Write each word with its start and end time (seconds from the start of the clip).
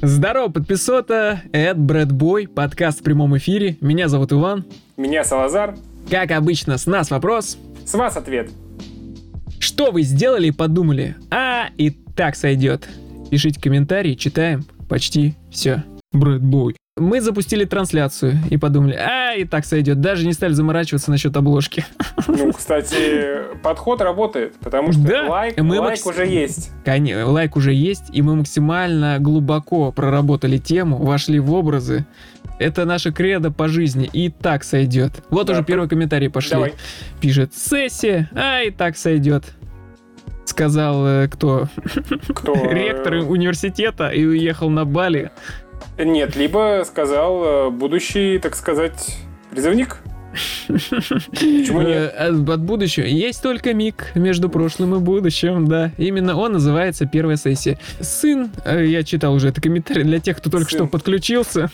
Здорово, 0.00 0.48
подписота! 0.48 1.42
Это 1.50 1.74
Брэдбой, 1.80 2.46
подкаст 2.46 3.00
в 3.00 3.02
прямом 3.02 3.36
эфире. 3.38 3.76
Меня 3.80 4.06
зовут 4.06 4.32
Иван. 4.32 4.64
Меня 4.96 5.24
Салазар. 5.24 5.76
Как 6.08 6.30
обычно, 6.30 6.78
с 6.78 6.86
нас 6.86 7.10
вопрос. 7.10 7.58
С 7.84 7.94
вас 7.94 8.16
ответ. 8.16 8.48
Что 9.58 9.90
вы 9.90 10.02
сделали 10.02 10.48
и 10.48 10.52
подумали? 10.52 11.16
А, 11.32 11.70
и 11.76 11.90
так 11.90 12.36
сойдет. 12.36 12.88
Пишите 13.28 13.60
комментарии, 13.60 14.14
читаем 14.14 14.64
почти 14.88 15.34
все. 15.50 15.82
Брэдбой. 16.12 16.76
Мы 16.98 17.20
запустили 17.20 17.64
трансляцию 17.64 18.38
и 18.50 18.56
подумали, 18.56 18.94
а, 18.94 19.34
и 19.34 19.44
так 19.44 19.64
сойдет. 19.64 20.00
Даже 20.00 20.26
не 20.26 20.32
стали 20.32 20.52
заморачиваться 20.52 21.10
насчет 21.10 21.36
обложки. 21.36 21.84
Ну, 22.26 22.52
кстати, 22.52 23.56
подход 23.62 24.00
работает, 24.00 24.54
потому 24.60 24.92
что 24.92 25.02
Да, 25.02 25.28
лайк, 25.28 25.58
мы 25.60 25.80
лайк 25.80 26.04
макс- 26.04 26.06
уже 26.06 26.26
есть. 26.26 26.70
Конечно, 26.84 27.26
лайк 27.30 27.56
уже 27.56 27.72
есть, 27.72 28.04
и 28.12 28.22
мы 28.22 28.36
максимально 28.36 29.18
глубоко 29.18 29.92
проработали 29.92 30.58
тему, 30.58 30.96
вошли 30.98 31.38
в 31.38 31.52
образы. 31.52 32.06
Это 32.58 32.84
наша 32.84 33.12
кредо 33.12 33.50
по 33.52 33.68
жизни, 33.68 34.10
и 34.12 34.30
так 34.30 34.64
сойдет. 34.64 35.12
Вот 35.30 35.46
Да, 35.46 35.52
уже 35.52 35.64
первые 35.64 35.88
комментарии 35.88 36.28
пошли. 36.28 36.52
Давай. 36.54 36.74
Пишет 37.20 37.54
сессия, 37.54 38.28
а 38.34 38.62
и 38.62 38.70
так 38.70 38.96
сойдет. 38.96 39.44
Сказал 40.44 41.06
э, 41.06 41.28
кто? 41.28 41.68
Кто? 42.34 42.54
Ректор 42.72 43.14
университета 43.14 44.08
и 44.08 44.24
уехал 44.24 44.70
на 44.70 44.84
Бали. 44.84 45.30
Нет, 45.98 46.36
либо 46.36 46.82
сказал 46.86 47.44
э, 47.44 47.70
будущий, 47.70 48.38
так 48.38 48.54
сказать, 48.54 49.16
призывник. 49.50 49.98
Почему 50.68 51.80
нет? 51.82 52.14
Э, 52.16 52.28
От 52.28 52.60
будущего. 52.60 53.04
Есть 53.06 53.42
только 53.42 53.72
миг 53.74 54.12
между 54.14 54.48
прошлым 54.48 54.94
и 54.94 54.98
будущим, 54.98 55.66
да. 55.66 55.90
Именно 55.96 56.36
он 56.36 56.52
называется 56.52 57.06
первая 57.06 57.36
сессия. 57.36 57.78
Сын, 58.00 58.50
э, 58.64 58.84
я 58.86 59.02
читал 59.02 59.34
уже 59.34 59.48
это 59.48 59.60
комментарий 59.60 60.04
для 60.04 60.20
тех, 60.20 60.36
кто 60.36 60.50
только 60.50 60.70
Сын. 60.70 60.80
что 60.80 60.86
подключился. 60.86 61.70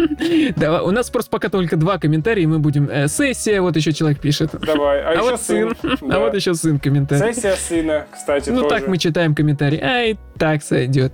Давай, 0.56 0.80
у 0.80 0.90
нас 0.90 1.10
просто 1.10 1.30
пока 1.30 1.48
только 1.48 1.76
два 1.76 1.98
комментария, 1.98 2.42
и 2.44 2.46
мы 2.46 2.58
будем... 2.58 2.88
э, 2.90 3.06
Сессия, 3.08 3.60
вот 3.60 3.76
еще 3.76 3.92
человек 3.92 4.18
пишет. 4.20 4.50
Давай. 4.60 5.00
А, 5.02 5.10
А 5.10 5.12
еще 5.12 5.22
вот 5.22 5.40
сын. 5.40 5.72
Да. 5.82 5.98
А 6.16 6.20
вот 6.20 6.34
еще 6.34 6.54
сын 6.54 6.78
комментарий. 6.80 7.32
Сессия 7.34 7.54
сына, 7.54 8.06
кстати, 8.10 8.50
Ну 8.50 8.62
тоже. 8.62 8.68
так 8.74 8.88
мы 8.88 8.98
читаем 8.98 9.34
комментарий. 9.34 9.78
А, 9.78 10.04
и 10.04 10.16
так 10.38 10.62
сойдет. 10.62 11.12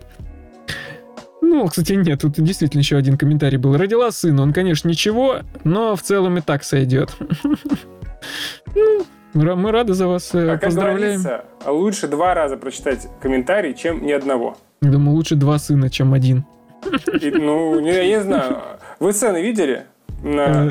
Ну, 1.47 1.67
кстати, 1.69 1.93
нет, 1.93 2.21
тут 2.23 2.33
действительно 2.33 2.81
еще 2.81 2.97
один 2.97 3.19
комментарий 3.19 3.59
был. 3.59 3.77
Родила 3.77 4.11
сына, 4.11 4.43
он, 4.43 4.53
конечно, 4.53 4.89
ничего, 4.89 5.41
но 5.63 5.95
в 5.95 6.03
целом 6.03 6.39
и 6.39 6.41
так 6.41 6.65
сойдет. 6.65 7.15
Ну, 9.37 9.57
мы 9.57 9.73
рады 9.73 9.95
за 9.95 10.07
вас, 10.07 10.31
А 10.33 10.47
как 10.53 10.61
поздравляем. 10.63 11.21
говорится, 11.21 11.45
лучше 11.67 12.07
два 12.07 12.35
раза 12.35 12.57
прочитать 12.57 13.09
комментарий, 13.21 13.75
чем 13.75 14.07
ни 14.07 14.13
одного. 14.13 14.57
Думаю, 14.81 15.17
лучше 15.17 15.35
два 15.35 15.59
сына, 15.59 15.91
чем 15.91 16.15
один. 16.15 16.45
И, 17.21 17.31
ну, 17.33 17.81
я 17.85 18.07
не 18.07 18.21
знаю. 18.21 18.59
Вы 19.01 19.13
цены 19.13 19.43
видели? 19.43 19.87
На... 20.23 20.69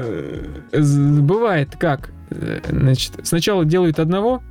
Э, 0.71 0.81
Бывает 1.19 1.75
как? 1.77 2.11
Э, 2.29 2.59
Значит, 2.69 3.13
сначала 3.23 3.65
делают 3.65 3.99
одного, 3.99 4.41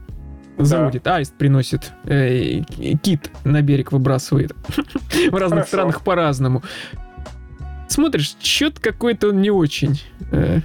заводит, 0.58 1.06
аист 1.06 1.34
приносит, 1.36 1.92
э, 2.04 2.60
кит 3.02 3.30
на 3.44 3.62
берег 3.62 3.92
выбрасывает. 3.92 4.52
В 5.30 5.34
разных 5.34 5.66
странах 5.66 6.02
по-разному. 6.02 6.62
Смотришь, 7.88 8.36
что-то 8.40 8.80
какой-то 8.80 9.28
он 9.28 9.40
не 9.42 9.50
очень. 9.50 10.00
э, 10.30 10.60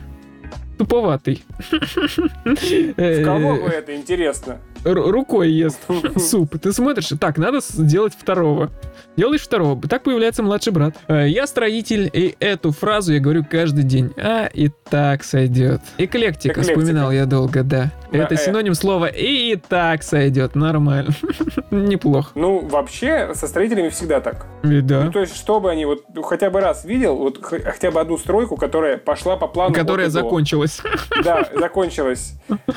Туповатый. 0.78 1.44
В 1.72 3.24
кого 3.24 3.56
бы 3.56 3.68
это 3.70 3.96
интересно? 3.96 4.60
Ру- 4.83 5.11
Рукой 5.11 5.52
ест 5.52 5.80
суп. 6.17 6.58
Ты 6.59 6.72
смотришь, 6.73 7.09
так, 7.20 7.38
надо 7.38 7.59
сделать 7.61 8.14
второго. 8.17 8.70
Делаешь 9.16 9.42
второго, 9.42 9.81
так 9.88 10.03
появляется 10.03 10.44
младший 10.44 10.72
брат. 10.73 10.95
Э, 11.08 11.28
Я 11.28 11.47
строитель, 11.47 12.09
и 12.14 12.36
эту 12.39 12.72
фразу 12.72 13.14
я 13.14 13.20
говорю 13.20 13.44
каждый 13.50 13.83
день. 13.83 14.11
А, 14.17 14.45
и 14.45 14.70
так 14.89 15.23
сойдет. 15.23 15.81
Эклектика, 15.98 16.53
Эклектика. 16.53 16.61
вспоминал 16.61 17.11
я 17.11 17.25
долго, 17.25 17.64
да. 17.64 17.92
Да, 18.11 18.20
Это 18.20 18.36
э. 18.36 18.38
синоним 18.38 18.73
слова 18.73 19.08
и 19.08 19.55
так 19.55 20.04
сойдет. 20.04 20.55
Нормально. 20.55 21.11
Неплохо. 21.71 22.32
Ну, 22.36 22.60
вообще, 22.67 23.32
со 23.33 23.48
строителями 23.48 23.89
всегда 23.89 24.21
так. 24.21 24.45
И 24.64 24.67
Ну, 24.67 24.82
да. 24.82 25.10
то 25.11 25.20
есть, 25.20 25.36
чтобы 25.36 25.71
они 25.71 25.86
вот 25.86 26.04
ну, 26.14 26.21
хотя 26.21 26.49
бы 26.49 26.61
раз 26.61 26.86
видел, 26.86 27.16
вот 27.17 27.43
хотя 27.43 27.92
бы 27.92 27.99
одну 27.99 28.17
стройку, 28.17 28.55
которая 28.55 28.98
пошла 28.98 29.36
по 29.36 29.48
плану. 29.48 29.73
Которая 29.73 30.08
и 30.08 30.10
закончилась. 30.10 30.82
Да, 31.23 31.49
закончилась. 31.55 32.33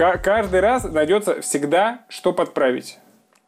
Э, 0.00 0.12
ка- 0.12 0.18
Каждый 0.18 0.60
раз 0.60 0.84
найдется 0.84 1.40
всегда, 1.42 2.00
что 2.08 2.32
подправить. 2.32 2.98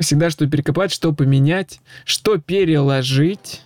Всегда 0.01 0.31
что 0.31 0.47
перекопать, 0.49 0.93
что 0.93 1.13
поменять, 1.13 1.81
что 2.05 2.37
переложить. 2.39 3.63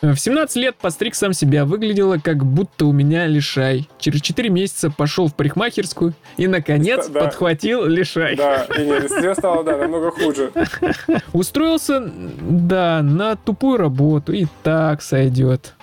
В 0.00 0.14
17 0.16 0.56
лет 0.56 0.76
постриг 0.76 1.16
сам 1.16 1.32
себя, 1.32 1.64
выглядело 1.64 2.18
как 2.18 2.44
будто 2.44 2.86
у 2.86 2.92
меня 2.92 3.26
лишай. 3.26 3.88
Через 3.98 4.20
4 4.20 4.48
месяца 4.48 4.90
пошел 4.90 5.26
в 5.26 5.34
парикмахерскую 5.34 6.14
и, 6.36 6.46
наконец, 6.46 7.08
Да. 7.08 7.20
подхватил 7.24 7.84
лишай. 7.84 8.36
Да, 8.36 8.64
и 8.78 8.84
нет, 8.84 9.10
все 9.10 9.34
стало, 9.34 9.64
да, 9.64 9.76
намного 9.76 10.12
хуже. 10.12 10.52
Устроился, 11.32 12.00
да, 12.00 13.02
на 13.02 13.34
тупую 13.34 13.78
работу, 13.78 14.32
и 14.32 14.46
так 14.62 15.02
сойдет. 15.02 15.74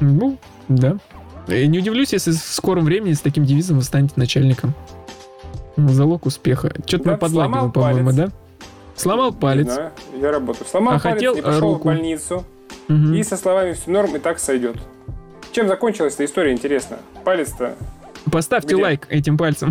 Ну, 0.00 0.36
да. 0.68 0.98
И 1.48 1.66
не 1.66 1.78
удивлюсь, 1.78 2.12
если 2.12 2.32
в 2.32 2.36
скором 2.36 2.84
времени 2.84 3.14
с 3.14 3.20
таким 3.20 3.46
девизом 3.46 3.78
вы 3.78 3.84
станете 3.84 4.12
начальником. 4.16 4.74
Залог 5.76 6.26
успеха. 6.26 6.72
Что-то 6.86 7.04
Да, 7.04 7.10
мы 7.12 7.16
подлагиваем, 7.18 7.72
по-моему, 7.72 8.12
да? 8.12 8.28
Сломал 8.96 9.32
Не 9.32 9.38
палец. 9.40 9.66
знаю, 9.72 9.90
я 10.20 10.30
работаю. 10.30 10.66
Сломал 10.68 10.94
А 10.94 10.98
палец, 11.00 11.14
хотел, 11.14 11.34
не 11.34 11.40
э, 11.40 11.42
пошел 11.42 11.72
руку. 11.72 11.80
в 11.82 11.84
больницу. 11.86 12.44
Мгм. 12.88 13.14
И 13.14 13.22
со 13.22 13.36
словами 13.36 13.72
все 13.72 13.90
норм, 13.90 14.14
и 14.16 14.18
так 14.18 14.38
сойдет. 14.38 14.76
Чем 15.52 15.68
закончилась 15.68 16.14
эта 16.14 16.24
история, 16.26 16.52
интересно? 16.52 16.98
Палец-то. 17.24 17.74
Поставьте 18.30 18.74
Где? 18.74 18.82
лайк 18.82 19.06
этим 19.10 19.36
пальцем. 19.36 19.70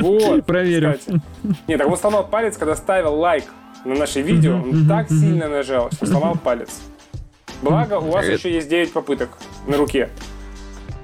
Вот. 0.00 0.44
Проверим. 0.46 0.94
кстати. 0.94 1.20
Нет, 1.68 1.78
так 1.78 1.88
он 1.88 1.96
сломал 1.96 2.26
палец, 2.26 2.56
когда 2.56 2.74
ставил 2.76 3.14
лайк 3.14 3.44
на 3.84 3.94
наше 3.94 4.22
видео. 4.22 4.54
Он 4.56 4.86
так 4.88 5.08
сильно 5.08 5.48
нажал, 5.48 5.90
что 5.92 6.06
сломал 6.06 6.36
палец. 6.42 6.80
Благо, 7.62 7.94
у 7.98 8.10
вас 8.10 8.26
еще 8.26 8.52
есть 8.52 8.68
9 8.68 8.92
попыток 8.92 9.28
на 9.68 9.76
руке. 9.76 10.08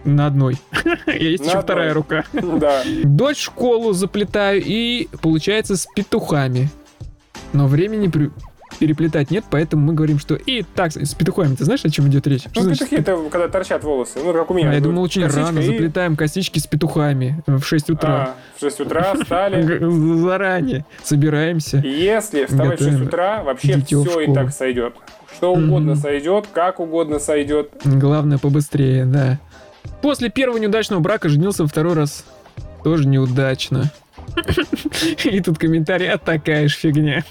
На 0.08 0.26
одной. 0.26 0.56
Есть 1.06 1.46
еще 1.46 1.60
вторая 1.60 1.92
рука. 1.92 2.24
Да. 2.32 2.82
Дочь 3.04 3.40
школу 3.40 3.92
заплетаю 3.92 4.62
и, 4.64 5.08
получается, 5.20 5.76
с 5.76 5.86
петухами. 5.94 6.70
Но 7.52 7.66
времени 7.66 8.10
переплетать 8.78 9.30
нет, 9.30 9.44
поэтому 9.50 9.84
мы 9.86 9.92
говорим, 9.94 10.18
что 10.18 10.34
и 10.34 10.62
так, 10.62 10.92
с 10.92 11.14
петухами, 11.14 11.54
ты 11.56 11.64
знаешь, 11.64 11.84
о 11.84 11.90
чем 11.90 12.08
идет 12.08 12.26
речь? 12.26 12.42
Что 12.42 12.50
Ну, 12.56 12.62
значит 12.62 12.88
петухи 12.88 13.02
это 13.02 13.30
когда 13.30 13.48
торчат 13.48 13.84
волосы. 13.84 14.18
Ну, 14.24 14.32
как 14.32 14.50
у 14.50 14.54
меня. 14.54 14.70
А, 14.70 14.74
я 14.74 14.80
думал, 14.80 15.02
очень 15.02 15.26
рано 15.26 15.58
и- 15.58 15.66
заплетаем 15.66 16.16
косички 16.16 16.58
с 16.58 16.66
петухами 16.66 17.42
в 17.46 17.62
6 17.62 17.90
утра. 17.90 18.10
А, 18.10 18.34
в 18.56 18.60
6 18.60 18.80
утра 18.80 19.14
встали. 19.14 19.62
Заранее 20.20 20.84
собираемся. 21.02 21.78
Если 21.78 22.46
вставать 22.46 22.80
в 22.80 22.84
6 22.84 22.90
Готовим 22.90 23.06
утра, 23.08 23.42
вообще 23.42 23.80
все 23.84 24.20
и 24.20 24.32
так 24.32 24.52
сойдет. 24.52 24.94
Что 25.34 25.52
угодно 25.52 25.94
сойдет, 25.96 26.46
как 26.52 26.80
угодно 26.80 27.18
сойдет. 27.18 27.70
Главное 27.84 28.38
побыстрее, 28.38 29.04
да. 29.04 29.38
После 30.02 30.30
первого 30.30 30.58
неудачного 30.58 31.00
брака 31.00 31.28
женился 31.28 31.66
второй 31.66 31.94
раз. 31.94 32.24
Тоже 32.84 33.06
неудачно. 33.08 33.90
И 35.24 35.40
тут 35.40 35.58
комментарий, 35.58 36.08
а 36.10 36.18
такая 36.18 36.68
ж 36.68 36.72
фигня. 36.74 37.24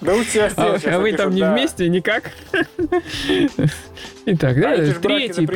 Да 0.00 0.14
у 0.14 0.24
тебя 0.24 0.50
А, 0.56 0.76
а 0.84 0.98
вы 0.98 1.12
там 1.12 1.30
не 1.34 1.42
вместе 1.42 1.88
никак? 1.88 2.32
Итак, 4.26 4.60
да, 4.60 4.72
А 4.72 4.92
третий, 4.94 5.46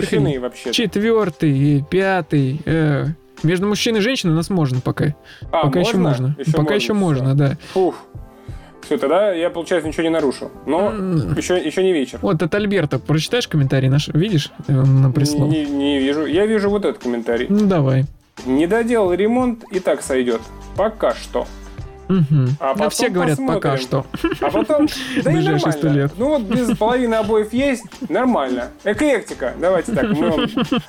четвертый, 0.73 1.85
пятый. 1.91 2.61
э, 2.65 3.07
Между 3.43 3.67
мужчиной 3.67 3.99
и 4.01 4.03
женщиной 4.03 4.33
у 4.33 4.37
нас 4.37 4.51
можно 4.51 4.81
пока. 4.81 5.15
А, 5.53 5.63
пока 5.67 5.81
еще 5.81 5.97
можно. 5.97 6.37
пока 6.55 6.75
еще 6.75 6.93
можно, 6.93 7.35
да. 7.35 7.57
Фух. 7.73 7.97
Все, 8.87 8.99
тогда 8.99 9.33
я, 9.33 9.51
получается, 9.51 9.89
ничего 9.89 10.05
не 10.05 10.11
нарушил. 10.11 10.53
Но 10.65 10.93
еще, 11.37 11.59
еще 11.59 11.83
не 11.83 11.93
вечер. 11.93 12.21
Вот 12.23 12.41
от 12.41 12.55
Альберта. 12.55 13.01
Прочитаешь 13.01 13.49
комментарий 13.49 13.89
наш? 13.89 14.07
Видишь? 14.09 14.53
Он 14.69 15.03
нам 15.03 15.13
прислал. 15.13 15.49
Не, 15.49 15.67
не 15.67 15.99
вижу. 15.99 16.25
Я 16.25 16.47
вижу 16.47 16.71
вот 16.71 16.85
этот 16.85 17.03
комментарий. 17.03 17.47
Ну, 17.49 17.67
давай. 17.67 18.05
Не 18.45 18.69
доделал 18.69 19.13
ремонт 19.13 19.65
и 19.73 19.81
так 19.81 20.03
сойдет. 20.03 20.41
Пока 20.77 21.15
что. 21.15 21.49
Мгм. 22.09 22.57
А 22.61 22.69
Ну, 22.69 22.75
потом 22.75 22.91
все 22.91 23.09
говорят 23.09 23.39
пока 23.39 23.73
посмотрим. 23.73 24.05
что. 24.21 24.47
А 24.47 24.51
потом, 24.51 24.87
да 25.25 25.33
и 25.33 25.35
нормально. 25.45 25.89
лет. 25.89 26.13
Ну 26.17 26.29
вот 26.29 26.43
без 26.43 26.77
половины 26.77 27.15
обоев 27.15 27.53
есть, 27.53 27.85
нормально. 28.09 28.69
Эклектика. 28.85 29.55
Давайте 29.61 29.93
так, 29.93 30.09
мы 30.11 30.31
вам 30.31 30.47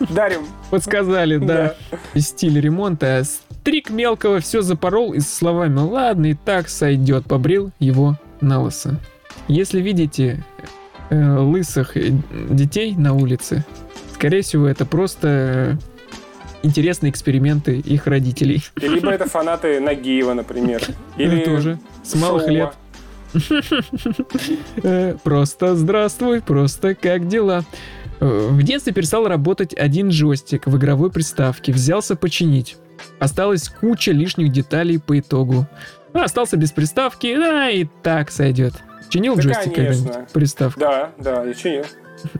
дарим. 0.10 0.42
Подсказали, 0.70 1.38
да. 1.38 1.76
Стиль 2.16 2.60
ремонта. 2.60 3.24
Стрик 3.24 3.90
мелкого 3.90 4.40
все 4.40 4.62
запорол 4.62 5.14
и 5.14 5.20
со 5.20 5.36
словами 5.36 5.80
«Ладно, 5.80 6.28
и 6.28 6.34
так 6.36 6.70
сойдет». 6.70 7.26
Побрил 7.26 7.72
его 7.80 8.16
на 8.40 8.62
лысо. 8.62 9.00
Если 9.48 9.82
видите 9.82 10.44
э, 11.10 11.38
лысых 11.38 11.98
э, 11.98 12.12
детей 12.50 12.96
на 12.96 13.14
улице, 13.14 13.66
скорее 14.14 14.42
всего, 14.42 14.68
это 14.68 14.86
просто 14.86 15.28
э, 15.28 15.76
интересные 16.64 17.12
эксперименты 17.12 17.80
их 17.80 18.08
родителей. 18.08 18.64
И 18.82 18.88
Либо 18.88 19.12
это 19.12 19.26
фанаты 19.30 19.80
Нагиева, 19.80 20.34
например. 20.34 20.82
Или 21.18 21.36
Или 21.38 21.46
тоже. 21.46 21.80
С 22.04 22.16
малых 22.16 22.48
лет. 22.48 22.74
Э, 24.84 25.16
Просто 25.24 25.76
здравствуй, 25.76 26.42
просто 26.42 26.96
как 26.96 27.28
дела? 27.28 27.64
Э, 28.20 28.48
В 28.52 28.64
детстве 28.64 28.94
перестал 28.94 29.28
работать 29.28 29.74
один 29.74 30.10
джойстик 30.10 30.68
в 30.68 30.78
игровой 30.78 31.12
приставке. 31.12 31.72
Взялся 31.72 32.16
починить. 32.16 32.78
Осталась 33.20 33.70
куча 33.70 34.12
лишних 34.12 34.52
деталей 34.52 35.00
по 35.00 35.20
итогу. 35.20 35.68
А, 36.14 36.24
Остался 36.24 36.58
без 36.58 36.72
приставки, 36.72 37.36
да, 37.36 37.70
и 37.70 37.86
так 38.02 38.32
сойдет. 38.32 38.74
Чинил 39.10 39.36
Да, 39.36 39.42
джойстик 39.42 39.76
конечно. 39.76 40.28
Приставку. 40.34 40.80
Да, 40.80 41.12
да, 41.18 41.44
я 41.44 41.54
чинил. 41.54 41.84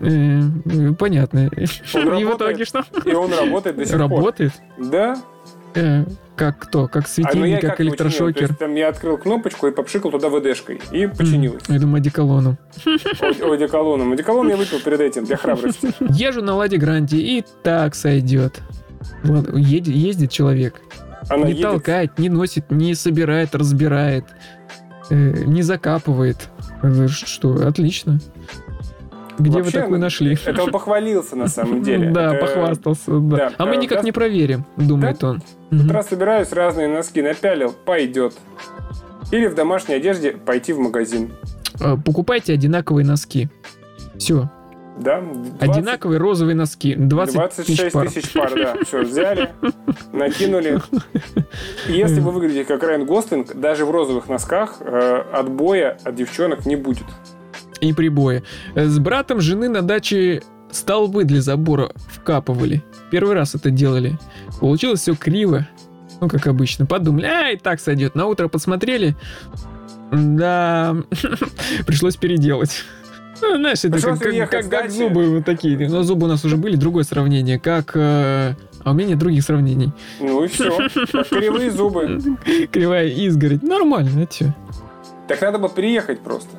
Э, 0.02 0.94
Понятно. 0.98 1.48
И 1.56 1.66
в 1.66 1.96
работает. 1.96 2.36
итоге 2.36 2.66
что? 2.66 2.84
И 3.06 3.14
он 3.14 3.32
работает 3.34 3.76
до 3.78 3.86
сих 3.86 3.92
пор. 3.94 4.02
Работает? 4.02 4.54
Да. 4.80 5.22
Э, 5.76 6.04
Как 6.36 6.58
кто? 6.60 6.88
Как 6.88 7.04
А, 7.04 7.08
ну, 7.08 7.14
светильник, 7.14 7.62
как? 7.62 7.78
То 7.78 7.84
электрошокер? 7.84 8.42
есть, 8.48 8.58
там 8.60 8.74
я 8.76 8.90
открыл 8.90 9.18
кнопочку 9.18 9.68
и 9.68 9.72
попшикал 9.72 10.12
туда 10.12 10.30
ВДшкой. 10.30 10.80
И 10.92 11.06
починилось. 11.08 11.62
Я 11.68 11.80
думаю, 11.80 11.98
одеколоном. 11.98 12.58
О- 12.86 13.54
Одеколоном. 13.54 14.12
Одеколон 14.14 14.50
я 14.50 14.58
выпил 14.58 14.80
перед 14.80 15.00
этим 15.02 15.26
для 15.26 15.38
храбрости. 15.38 15.94
Езжу 16.10 16.42
на 16.42 16.56
Ладе 16.56 16.78
Гранте, 16.78 17.18
и 17.18 17.44
так 17.64 17.94
сойдет. 17.96 18.60
Ладно, 19.24 19.58
едет, 19.58 19.94
ездит 19.94 20.32
человек. 20.32 20.82
Она 21.30 21.46
не 21.46 21.52
едет. 21.52 21.64
толкает, 21.64 22.18
не 22.18 22.30
носит, 22.30 22.72
не 22.72 22.96
собирает, 22.96 23.54
разбирает, 23.54 24.26
э, 25.10 25.16
не 25.46 25.62
закапывает. 25.62 26.50
Э, 26.84 27.08
Что, 27.08 27.68
отлично. 27.68 28.20
Где 29.40 29.52
Вообще, 29.52 29.64
вы 29.66 29.72
такой 29.84 29.98
ну, 29.98 30.04
нашли? 30.04 30.38
Это 30.46 30.64
он 30.64 30.72
похвалился 30.72 31.36
на 31.36 31.48
самом 31.48 31.84
деле. 31.84 32.10
Да, 32.12 32.34
Это- 32.36 32.46
похвастался. 32.46 33.20
Да. 33.20 33.38
да, 33.38 33.52
а 33.58 33.66
мы 33.66 33.76
э, 33.76 33.78
никак 33.78 34.00
да. 34.00 34.04
не 34.04 34.12
проверим, 34.12 34.66
думает 34.78 35.24
он. 35.24 35.42
В 35.70 35.74
Мгм. 35.76 35.82
этот 35.82 35.92
раз 35.92 36.08
собираюсь, 36.10 36.52
разные 36.52 36.88
носки 36.88 37.22
напялил, 37.22 37.72
пойдет. 37.86 38.34
Или 39.32 39.48
в 39.48 39.56
домашней 39.56 39.96
одежде 39.96 40.32
пойти 40.32 40.74
в 40.74 40.80
магазин. 40.80 41.32
Э, 41.80 41.96
Покупайте 42.04 42.54
одинаковые 42.54 43.06
носки. 43.06 43.50
Все. 44.18 44.50
Да? 45.00 45.22
20 45.22 45.62
Одинаковые 45.62 46.20
розовые 46.20 46.56
носки. 46.56 46.96
20 46.96 47.56
тысяч 47.56 47.78
26 47.78 47.94
пар. 47.94 48.10
тысяч 48.10 48.34
пар, 48.34 48.52
да. 48.56 48.76
Все, 48.86 49.02
взяли, 49.04 49.50
накинули. 50.12 50.82
Если 51.88 52.20
вы 52.20 52.32
выглядите 52.32 52.66
как 52.66 52.82
Райан 52.84 53.06
Гослинг, 53.06 53.56
даже 53.56 53.86
в 53.86 53.92
розовых 53.92 54.28
носках 54.28 54.78
э, 54.80 55.24
отбоя 55.34 55.98
от 56.04 56.16
девчонок 56.16 56.66
не 56.66 56.76
будет. 56.76 57.06
и 57.80 57.94
прибои. 57.94 58.44
Э, 58.76 58.86
С 58.88 58.98
братом 59.00 59.40
жены 59.42 59.70
на 59.70 59.82
даче 59.84 60.42
столбы 60.72 61.24
для 61.24 61.42
забора 61.42 61.92
вкапывали. 62.10 62.84
Первый 63.12 63.36
раз 63.36 63.56
это 63.56 63.70
делали. 63.70 64.18
Получилось 64.60 65.02
все 65.02 65.16
криво. 65.16 65.68
Ну, 66.20 66.28
как 66.28 66.48
обычно. 66.48 66.88
Подумали, 66.88 67.26
а, 67.28 67.52
и 67.52 67.58
так 67.58 67.80
сойдет. 67.80 68.16
На 68.16 68.26
утро 68.26 68.48
посмотрели. 68.48 69.16
Да, 70.12 70.96
пришлось 71.86 72.16
переделать. 72.16 72.84
Ну, 73.42 73.56
знаешь, 73.58 73.84
это 73.86 74.00
как, 74.02 74.20
как- 74.20 74.50
как- 74.50 74.70
как 74.70 74.92
зубы 74.92 75.36
вот 75.36 75.46
такие. 75.46 75.90
Но 75.90 76.04
зубы 76.04 76.26
у 76.26 76.30
нас 76.30 76.44
уже 76.46 76.58
были, 76.58 76.76
другое 76.76 77.04
сравнение. 77.04 77.60
Как... 77.60 77.92
э, 77.96 78.54
а 78.84 78.92
у 78.92 78.94
меня 78.94 79.10
нет 79.10 79.20
других 79.20 79.44
сравнений. 79.44 79.92
Ну 80.20 80.44
и 80.44 80.48
все. 80.48 80.70
Кривые 81.30 81.72
зубы. 81.72 82.20
Кривая 82.72 83.08
изгородь. 83.08 83.64
Нормально, 83.64 84.28
а? 84.42 84.56
Так 85.28 85.42
надо 85.42 85.58
было 85.60 85.70
переехать 85.70 86.22
просто. 86.22 86.50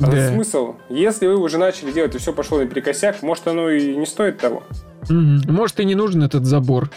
А 0.00 0.10
Да. 0.10 0.28
смысл? 0.32 0.74
Если 0.88 1.26
вы 1.26 1.36
уже 1.36 1.58
начали 1.58 1.92
делать 1.92 2.14
и 2.14 2.18
все 2.18 2.32
пошло 2.32 2.58
наперекосяк, 2.58 3.22
может 3.22 3.46
оно 3.46 3.70
и 3.70 3.94
не 3.94 4.06
стоит 4.06 4.38
того. 4.38 4.64
Мгм. 5.08 5.42
Может, 5.48 5.78
и 5.80 5.84
не 5.84 5.94
нужен 5.94 6.22
этот 6.22 6.44
забор. 6.44 6.90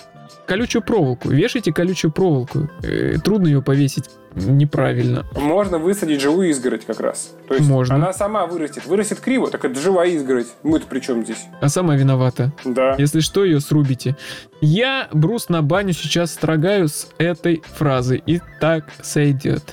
Колючую 0.47 0.81
проволоку. 0.83 1.29
Вешайте 1.29 1.73
колючую 1.73 2.11
проволоку. 2.11 2.69
Э, 2.83 3.17
трудно 3.23 3.47
ее 3.47 3.61
повесить 3.61 4.09
неправильно. 4.35 5.25
Можно 5.35 5.77
высадить 5.77 6.21
живую 6.21 6.49
изгородь 6.49 6.85
как 6.85 6.99
раз. 6.99 7.31
То 7.47 7.55
есть 7.55 7.67
Можно. 7.67 7.95
она 7.95 8.13
сама 8.13 8.45
вырастет. 8.45 8.85
Вырастет 8.85 9.19
криво, 9.19 9.49
так 9.49 9.63
это 9.65 9.79
живая 9.79 10.09
изгородь. 10.09 10.47
Мы-то 10.63 10.87
при 10.87 10.99
чем 10.99 11.23
здесь? 11.23 11.45
А 11.61 11.69
сама 11.69 11.95
виновата. 11.95 12.51
Да. 12.65 12.95
Если 12.97 13.21
что, 13.21 13.45
ее 13.45 13.59
срубите. 13.59 14.15
Я 14.61 15.07
брус 15.13 15.49
на 15.49 15.61
баню 15.61 15.93
сейчас 15.93 16.33
строгаю 16.33 16.89
с 16.89 17.07
этой 17.17 17.63
фразы. 17.65 18.21
И 18.25 18.41
так 18.59 18.85
сойдет. 19.01 19.63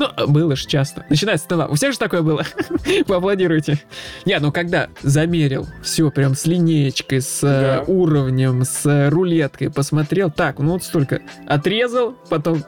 Ну, 0.00 0.08
было 0.26 0.56
ж 0.56 0.64
часто. 0.66 1.04
Начинается 1.08 1.44
с 1.44 1.46
стола. 1.46 1.66
У 1.68 1.74
всех 1.74 1.92
же 1.92 1.98
такое 1.98 2.22
было? 2.22 2.42
Поаплодируйте. 3.06 3.78
Не, 4.24 4.38
ну 4.40 4.50
когда 4.50 4.88
замерил, 5.02 5.66
все 5.82 6.10
прям 6.10 6.34
с 6.34 6.46
линеечкой, 6.46 7.20
с 7.20 7.40
э, 7.44 7.46
Да. 7.78 7.84
уровнем, 7.86 8.64
с 8.64 9.08
рулеткой, 9.10 9.70
посмотрел. 9.70 10.30
Так, 10.30 10.58
ну 10.58 10.72
вот 10.72 10.82
столько. 10.82 11.20
Отрезал, 11.46 12.14
потом 12.28 12.64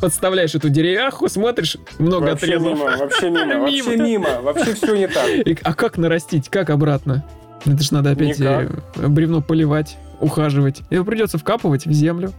подставляешь 0.00 0.54
эту 0.54 0.70
деревяху, 0.70 1.28
смотришь, 1.28 1.76
много 1.98 2.30
Вообще 2.30 2.46
отрезал. 2.54 2.68
мимо, 2.70 2.84
вообще 2.96 3.30
мимо, 3.30 3.58
вообще 3.60 3.96
Мимо. 3.96 4.40
вообще 4.40 4.74
все 4.74 4.94
не 4.96 5.06
так. 5.08 5.28
И- 5.28 5.58
а 5.62 5.74
как 5.74 5.98
нарастить? 5.98 6.48
Как 6.48 6.70
обратно? 6.70 7.24
Это 7.66 7.82
ж 7.82 7.90
надо 7.90 8.10
опять 8.12 8.38
Никак. 8.38 8.70
э, 8.96 9.06
бревно 9.08 9.42
поливать, 9.42 9.98
ухаживать. 10.20 10.80
Его 10.88 11.04
придется 11.04 11.36
вкапывать 11.36 11.84
в 11.84 11.92
землю. 11.92 12.32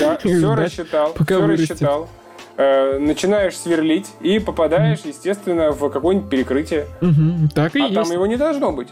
Да, 0.00 0.16
все 0.18 0.54
рассчитал, 0.56 1.12
пока 1.12 1.36
все 1.36 1.42
вырастет. 1.46 1.70
рассчитал. 1.70 2.08
Э, 2.56 2.98
начинаешь 2.98 3.56
сверлить 3.56 4.10
и 4.20 4.38
попадаешь, 4.38 5.00
естественно, 5.04 5.70
в 5.70 5.88
какое-нибудь 5.90 6.28
перекрытие. 6.28 6.86
Мгм, 7.00 7.48
так 7.54 7.74
и 7.74 7.80
а 7.80 7.84
есть. 7.84 7.94
там 7.94 8.10
его 8.12 8.26
не 8.26 8.36
должно 8.36 8.72
быть. 8.72 8.88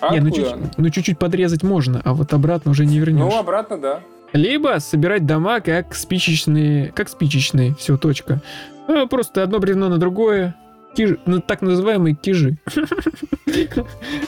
А 0.00 0.12
Не, 0.12 0.20
ну, 0.20 0.30
чуть, 0.30 0.52
оно? 0.52 0.66
ну 0.76 0.90
чуть-чуть 0.90 1.18
подрезать 1.18 1.62
можно, 1.62 2.02
а 2.04 2.12
вот 2.12 2.32
обратно 2.32 2.72
уже 2.72 2.84
не 2.86 2.98
вернешь. 2.98 3.20
Ну, 3.32 3.38
обратно, 3.38 3.78
да. 3.78 4.00
Либо 4.32 4.76
собирать 4.80 5.24
дома 5.26 5.60
как 5.60 5.94
спичечные, 5.94 6.88
как 6.92 7.08
спичечные, 7.08 7.74
все, 7.76 7.96
точка. 7.96 8.40
А, 8.88 9.06
Просто 9.06 9.42
одно 9.44 9.60
бревно 9.60 9.88
на 9.88 9.98
другое. 9.98 10.56
Киж- 10.96 11.18
ну, 11.24 11.40
так 11.40 11.62
называемые 11.62 12.14
кижи. 12.16 12.56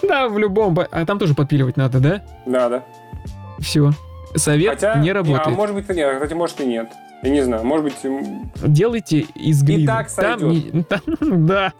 Да, 0.02 0.28
в 0.28 0.38
любом... 0.38 0.78
А 0.78 1.04
там 1.06 1.18
тоже 1.18 1.34
подпиливать 1.34 1.76
надо, 1.76 1.98
да? 2.00 2.22
Надо. 2.46 2.84
Все. 3.58 3.90
Совет 4.34 4.74
Хотя, 4.74 4.94
не 4.96 5.10
А 5.10 5.14
работает. 5.14 5.56
может 5.56 5.74
быть, 5.74 5.88
и 5.90 5.94
нет. 5.94 6.14
Кстати, 6.14 6.34
может 6.34 6.60
и 6.60 6.66
нет. 6.66 6.88
Я 7.22 7.30
не 7.30 7.42
знаю. 7.42 7.64
Может 7.64 7.84
быть, 7.86 7.96
Делайте 8.62 9.26
из 9.34 9.62
глины. 9.62 9.86
так 9.86 10.10
Там 10.12 10.48
не- 10.50 10.82
там- 10.88 11.46
да. 11.46 11.72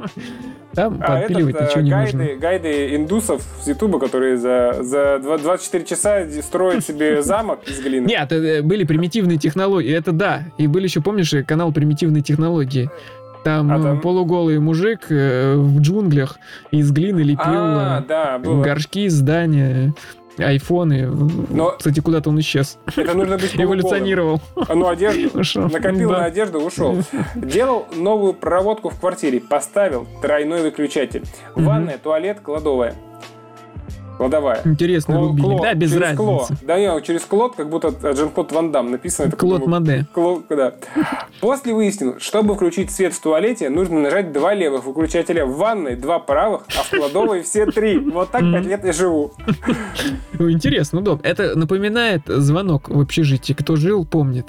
Там 0.74 0.98
а 1.02 1.20
подпиливать 1.20 1.54
этот, 1.54 1.76
э, 1.76 1.80
ничего 1.80 1.80
не 1.82 1.90
нужно. 2.02 2.18
гайды, 2.18 2.36
гайды 2.38 2.96
индусов 2.96 3.42
с 3.62 3.66
Ютуба, 3.68 3.98
которые 3.98 4.36
за, 4.36 4.78
за 4.82 5.18
два- 5.22 5.38
24 5.38 5.84
часа 5.84 6.26
строят 6.42 6.84
себе 6.86 7.22
замок 7.22 7.60
из 7.66 7.80
глины. 7.80 8.06
Нет, 8.06 8.30
э, 8.32 8.62
были 8.62 8.84
примитивные 8.84 9.38
технологии, 9.38 9.92
это 9.94 10.12
да. 10.12 10.42
И 10.58 10.66
были 10.66 10.84
еще, 10.84 11.00
помнишь, 11.00 11.32
э, 11.32 11.42
канал 11.44 11.72
примитивные 11.72 12.22
технологии. 12.22 12.90
Там, 13.44 13.70
А 13.72 13.78
э, 13.78 13.82
там? 13.82 14.00
полуголый 14.00 14.58
мужик 14.58 15.06
э, 15.10 15.54
в 15.56 15.80
джунглях 15.80 16.38
из 16.72 16.90
глины 16.90 17.20
лепил 17.20 17.44
А, 17.46 18.02
э, 18.02 18.08
да, 18.08 18.38
было. 18.38 18.62
горшки, 18.62 19.08
здания, 19.08 19.94
айфоны. 20.38 21.06
Но- 21.50 21.72
Кстати, 21.78 22.00
куда-то 22.00 22.30
он 22.30 22.40
исчез. 22.40 22.78
Это 22.96 23.14
нужно 23.14 23.36
быть. 23.38 23.54
Эволюционировал. 23.56 24.40
А, 24.68 24.74
Ну, 24.74 24.88
одежду. 24.88 25.38
Ушел. 25.40 25.68
Накопил 25.68 26.10
Да. 26.10 26.18
на 26.18 26.24
одежду, 26.26 26.60
ушел. 26.60 26.96
Делал 27.34 27.86
новую 27.94 28.34
проводку 28.34 28.90
в 28.90 28.98
квартире, 29.00 29.40
поставил 29.40 30.06
тройной 30.22 30.62
выключатель. 30.62 31.24
Ванная, 31.54 31.98
туалет, 31.98 32.40
кладовая. 32.42 32.94
Кладовая. 34.18 34.62
Интересно 34.64 35.12
Кло- 35.14 35.26
рубили. 35.28 35.42
кло, 35.44 35.60
Да, 35.62 35.74
без 35.74 35.90
через 35.90 36.02
разницы. 36.02 36.16
кло. 36.22 36.46
Да, 36.62 36.78
не, 36.78 37.02
через 37.02 37.20
Клод, 37.22 37.54
как 37.56 37.68
будто 37.68 37.92
Жан-Клод 38.14 38.52
Ван 38.52 38.72
Дам 38.72 38.90
написано. 38.90 39.28
это 39.28 39.36
Клод 39.36 39.66
Маде. 39.66 40.06
Кло- 40.14 40.42
да. 40.48 40.72
После 41.40 41.74
выяснил, 41.74 42.14
чтобы 42.18 42.54
включить 42.54 42.90
свет 42.90 43.12
в 43.12 43.20
туалете, 43.20 43.68
нужно 43.68 44.00
нажать 44.00 44.32
два 44.32 44.54
левых 44.54 44.84
выключателя 44.86 45.44
в 45.44 45.56
ванной, 45.58 45.96
два 45.96 46.18
правых, 46.18 46.62
а 46.78 46.82
в 46.82 46.90
кладовой 46.90 47.42
все 47.42 47.66
три. 47.66 47.98
Вот 47.98 48.30
так 48.30 48.40
пять 48.40 48.64
лет 48.66 48.84
я 48.84 48.92
живу. 48.92 49.32
Ну, 50.38 50.50
Интересно, 50.50 51.00
удобно. 51.00 51.26
Это 51.26 51.54
напоминает 51.56 52.22
звонок 52.26 52.88
в 52.88 53.00
общежитии. 53.00 53.52
Кто 53.52 53.76
жил, 53.76 54.04
помнит. 54.06 54.46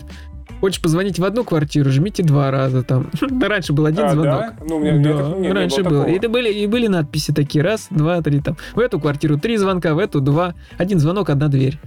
Хочешь 0.59 0.81
позвонить 0.81 1.19
в 1.19 1.23
одну 1.23 1.43
квартиру, 1.43 1.89
жмите 1.91 2.23
два 2.23 2.49
раза 2.51 2.81
там. 2.83 3.09
Да 3.29 3.47
раньше 3.47 3.73
был 3.73 3.85
один 3.85 4.05
А, 4.05 4.09
звонок. 4.09 4.39
да? 4.39 4.53
Ну, 4.67 4.77
у 4.77 4.79
меня- 4.79 4.93
у 4.93 4.97
меня 4.97 5.13
Да, 5.13 5.17
так- 5.19 5.27
нет, 5.29 5.39
не 5.39 5.51
раньше 5.51 5.83
было 5.83 5.89
было. 5.89 6.05
И, 6.05 6.15
это 6.17 6.29
были, 6.29 6.51
и 6.51 6.65
были 6.67 6.87
надписи 6.87 7.31
такие, 7.33 7.63
раз, 7.63 7.87
два, 7.91 8.21
три, 8.21 8.39
там. 8.41 8.57
В 8.73 8.79
эту 8.79 8.99
квартиру 8.99 9.37
три 9.37 9.57
звонка, 9.57 9.93
в 9.93 9.99
эту 9.99 10.19
два. 10.19 10.55
Один 10.77 10.99
звонок, 10.99 11.29
одна 11.29 11.47
дверь. 11.47 11.77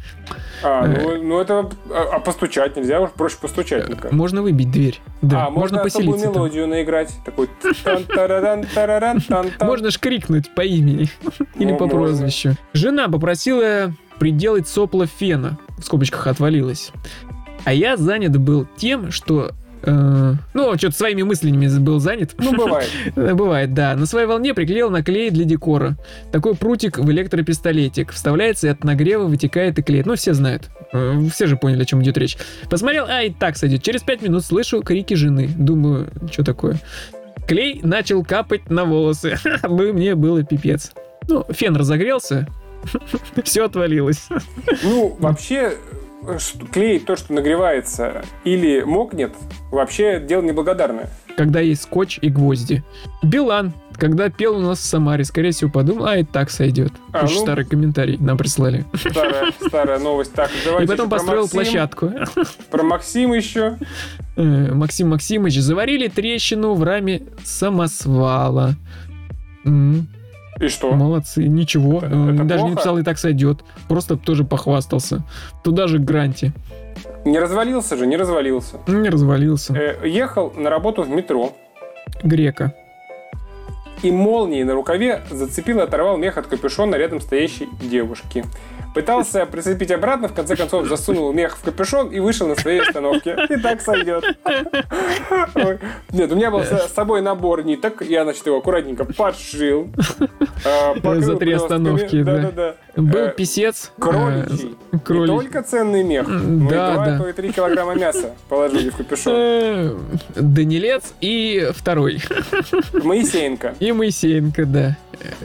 А, 0.63 0.87
Э. 0.87 1.01
ну, 1.03 1.23
ну 1.23 1.41
это... 1.41 1.69
А, 1.91 2.17
а 2.17 2.21
постучать 2.21 2.77
нельзя? 2.77 3.01
Уж 3.01 3.11
проще 3.11 3.37
постучать. 3.41 3.87
мне 3.87 3.97
кажется. 3.97 4.15
Можно 4.15 4.43
выбить 4.43 4.71
дверь. 4.71 5.01
Да, 5.23 5.47
а, 5.47 5.51
можно, 5.51 5.79
можно, 5.79 5.79
поселиться 5.83 6.25
там. 6.27 6.35
мелодию 6.35 6.69
наиграть. 6.69 7.13
Такой... 7.25 7.49
Можно 9.61 9.91
ж 9.91 9.99
крикнуть 9.99 10.55
по 10.55 10.61
имени 10.63 11.09
или 11.57 11.73
Ну, 11.73 11.77
по 11.77 11.85
можно. 11.87 12.01
прозвищу. 12.01 12.55
Жена 12.73 13.09
попросила 13.09 13.93
приделать 14.19 14.69
сопло 14.69 15.07
фена. 15.07 15.59
В 15.79 15.83
скобочках 15.85 16.27
отвалилось. 16.27 16.93
А 17.65 17.73
я 17.73 17.97
занят 17.97 18.37
был 18.37 18.67
тем, 18.77 19.11
что... 19.11 19.53
э, 19.83 20.33
ну, 20.55 20.77
что-то 20.79 20.95
своими 20.97 21.23
мыслями 21.23 21.69
был 21.79 21.99
занят. 22.01 22.35
Ну, 22.39 22.53
бывает. 22.57 22.89
Бывает, 23.17 23.75
да. 23.75 23.95
На 23.97 24.07
своей 24.07 24.27
волне 24.27 24.55
приклеил 24.55 24.91
наклей 24.91 25.31
для 25.31 25.45
декора. 25.45 25.97
Такой 26.33 26.55
прутик 26.55 26.99
в 26.99 27.11
электропистолетик. 27.11 28.13
Вставляется 28.13 28.67
и 28.69 28.71
от 28.71 28.85
нагрева 28.85 29.25
вытекает 29.25 29.79
и 29.79 29.83
клеит. 29.83 30.07
Ну, 30.07 30.15
все 30.17 30.35
знают. 30.35 30.71
Э, 30.93 31.19
Все 31.33 31.47
же 31.47 31.57
поняли, 31.57 31.83
о 31.83 31.87
чем 31.87 32.03
идет 32.03 32.17
речь. 32.19 32.37
Посмотрел, 32.69 33.07
а 33.09 33.23
и 33.23 33.31
так 33.31 33.57
сойдет. 33.57 33.83
Через 33.83 34.03
пять 34.03 34.23
минут 34.23 34.45
слышу 34.45 34.83
крики 34.83 35.15
жены. 35.15 35.49
Думаю, 35.57 36.09
что 36.31 36.45
такое? 36.45 36.81
Клей 37.47 37.81
начал 37.83 38.25
капать 38.25 38.71
на 38.71 38.85
волосы. 38.85 39.39
Бы 39.69 39.93
мне 39.93 40.15
было 40.15 40.43
пипец. 40.45 40.93
Ну, 41.29 41.45
фен 41.51 41.77
разогрелся, 41.77 42.47
все 43.45 43.65
отвалилось. 43.67 44.29
Ну, 44.83 45.17
вообще, 45.21 45.75
клей, 46.73 47.01
то, 47.01 47.17
что 47.17 47.33
нагревается 47.33 48.25
или 48.45 48.83
мокнет, 48.83 49.33
вообще 49.71 50.21
дело 50.21 50.43
неблагодарное. 50.43 51.09
Когда 51.37 51.61
есть 51.61 51.83
скотч 51.83 52.19
и 52.21 52.29
гвозди. 52.29 52.83
Билан, 53.23 53.73
когда 54.01 54.31
пел 54.31 54.57
у 54.57 54.61
нас 54.61 54.79
в 54.79 54.85
Самаре, 54.85 55.25
скорее 55.25 55.53
всего, 55.53 55.71
подумал, 55.71 56.07
а 56.07 56.17
и 56.19 56.25
так 56.25 56.51
сойдет. 56.51 56.93
А, 57.13 57.25
Очень 57.25 57.37
ну. 57.37 57.43
старый 57.43 57.65
комментарий 57.65 58.17
нам 58.19 58.37
прислали. 58.39 58.85
Старая, 58.95 59.53
старая 59.67 59.99
новость. 59.99 60.33
Так, 60.33 60.51
давайте 60.65 60.85
И 60.85 60.89
потом 60.97 61.11
построил 61.11 61.43
Максим. 61.43 61.59
площадку. 61.59 62.13
Про 62.71 62.83
Максим 62.83 63.33
еще. 63.33 63.79
Э, 64.37 64.73
Максим 64.73 65.11
Максимович, 65.11 65.59
заварили 65.61 66.09
трещину 66.09 66.75
в 66.75 66.83
раме 66.83 67.23
самосвала. 67.45 68.75
И 70.61 70.69
что? 70.69 70.93
Молодцы, 70.93 71.45
ничего. 71.49 71.99
Это- 71.99 72.07
это 72.07 72.45
Даже 72.45 72.63
не 72.65 72.69
плохо? 72.69 72.69
написал 72.71 72.99
и 72.99 73.03
так 73.03 73.19
сойдет. 73.19 73.61
Просто 73.89 74.17
тоже 74.17 74.45
похвастался. 74.45 75.23
Туда 75.65 75.89
же 75.89 75.99
гранти. 75.99 76.53
Не 77.25 77.39
развалился 77.39 77.97
же, 77.97 78.07
не 78.07 78.17
развалился. 78.17 78.77
Не 78.87 79.09
развалился. 79.09 79.75
Э, 79.75 80.07
ехал 80.07 80.53
на 80.57 80.71
работу 80.71 81.03
в 81.03 81.09
метро, 81.11 81.53
Грека. 82.23 82.75
и 84.03 84.11
молнией 84.11 84.65
на 84.65 84.75
рукаве 84.75 85.23
зацепил 85.31 85.79
и 85.79 85.83
оторвал 85.83 86.17
мех 86.17 86.39
от 86.39 86.47
капюшона 86.47 86.95
рядом 86.97 87.21
стоящей 87.21 87.69
девушки. 87.83 88.45
Пытался 88.95 89.47
прицепить 89.47 89.91
обратно, 89.93 90.27
в 90.29 90.35
конце 90.35 90.57
концов 90.57 90.89
засунул 90.89 91.33
мех 91.33 91.57
в 91.57 91.63
капюшон 91.63 92.09
и 92.09 92.19
вышел 92.19 92.49
на 92.49 92.57
своей 92.57 92.81
остановке. 92.81 93.37
И 93.49 93.57
так 93.57 93.81
сойдет. 93.81 94.25
Ой. 95.55 95.79
Нет, 96.13 96.33
у 96.33 96.35
меня 96.37 96.51
был 96.51 96.65
с 96.65 96.89
собой 96.93 97.21
набор 97.23 97.63
ниток, 97.65 98.03
я, 98.03 98.25
значит, 98.25 98.45
его 98.47 98.59
аккуратненько 98.59 99.05
подшил. 99.05 99.89
э, 100.65 100.95
покрыл 101.01 101.23
За 101.23 101.37
три 101.37 101.53
остановки, 101.53 102.23
да. 102.23 102.75
Был 102.97 103.19
Э, 103.27 103.35
писец. 103.37 103.93
э, 103.97 104.01
Кроличий. 104.01 104.77
Не 104.93 104.99
кролик. 104.99 105.31
только 105.31 105.63
ценный 105.63 106.03
мех, 106.03 106.27
но 106.27 106.67
и 106.67 106.71
да, 106.71 106.93
два, 106.95 107.07
да. 107.07 107.19
то 107.19 107.29
и 107.29 107.33
три 107.33 107.53
килограмма 107.53 107.95
мяса 107.95 108.35
положили 108.49 108.91
в 108.91 108.97
капюшон. 108.97 109.33
Э, 109.37 109.95
Данилец 110.35 111.15
и 111.21 111.69
второй. 111.75 112.21
Моисеенко. 112.93 113.75
И 113.79 113.93
Моисеенко, 113.93 114.67
да. 114.67 114.97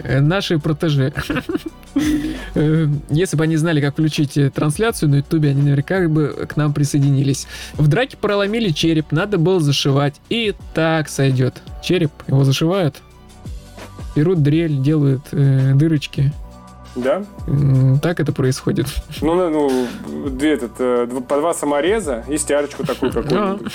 Э, 0.04 0.20
Наши 0.20 0.58
протеже. 0.58 1.14
Э, 2.56 2.88
Если 3.10 3.38
бы 3.38 3.44
они 3.44 3.58
знали, 3.58 3.82
как 3.82 3.94
включить 3.94 4.38
э, 4.38 4.50
трансляцию 4.50 5.10
на 5.10 5.16
ютубе, 5.18 5.50
они 5.50 5.62
наверняка 5.62 6.08
бы 6.08 6.48
к 6.48 6.56
нам 6.56 6.74
присоединились. 6.74 7.48
В 7.74 7.88
драке 7.88 8.18
проломили 8.18 8.70
череп, 8.70 9.12
надо 9.12 9.38
было 9.38 9.60
зашивать. 9.60 10.16
И 10.30 10.56
так 10.74 11.10
сойдет. 11.10 11.62
Череп, 11.84 12.12
его 12.28 12.44
зашивают. 12.44 13.02
Берут 14.16 14.42
дрель, 14.42 14.82
делают 14.82 15.24
э, 15.32 15.74
дырочки. 15.76 16.32
Да? 16.96 17.24
Так 18.02 18.20
это 18.20 18.32
происходит. 18.32 18.88
Ну, 19.22 19.36
ну, 19.36 19.50
ну, 19.50 20.30
две, 20.30 20.54
этот, 20.54 20.72
э, 20.80 21.08
по 21.28 21.38
два 21.38 21.54
самореза 21.54 22.24
и 22.28 22.38
стяжечку 22.38 22.86
такую 22.86 23.12
какую-нибудь. 23.12 23.72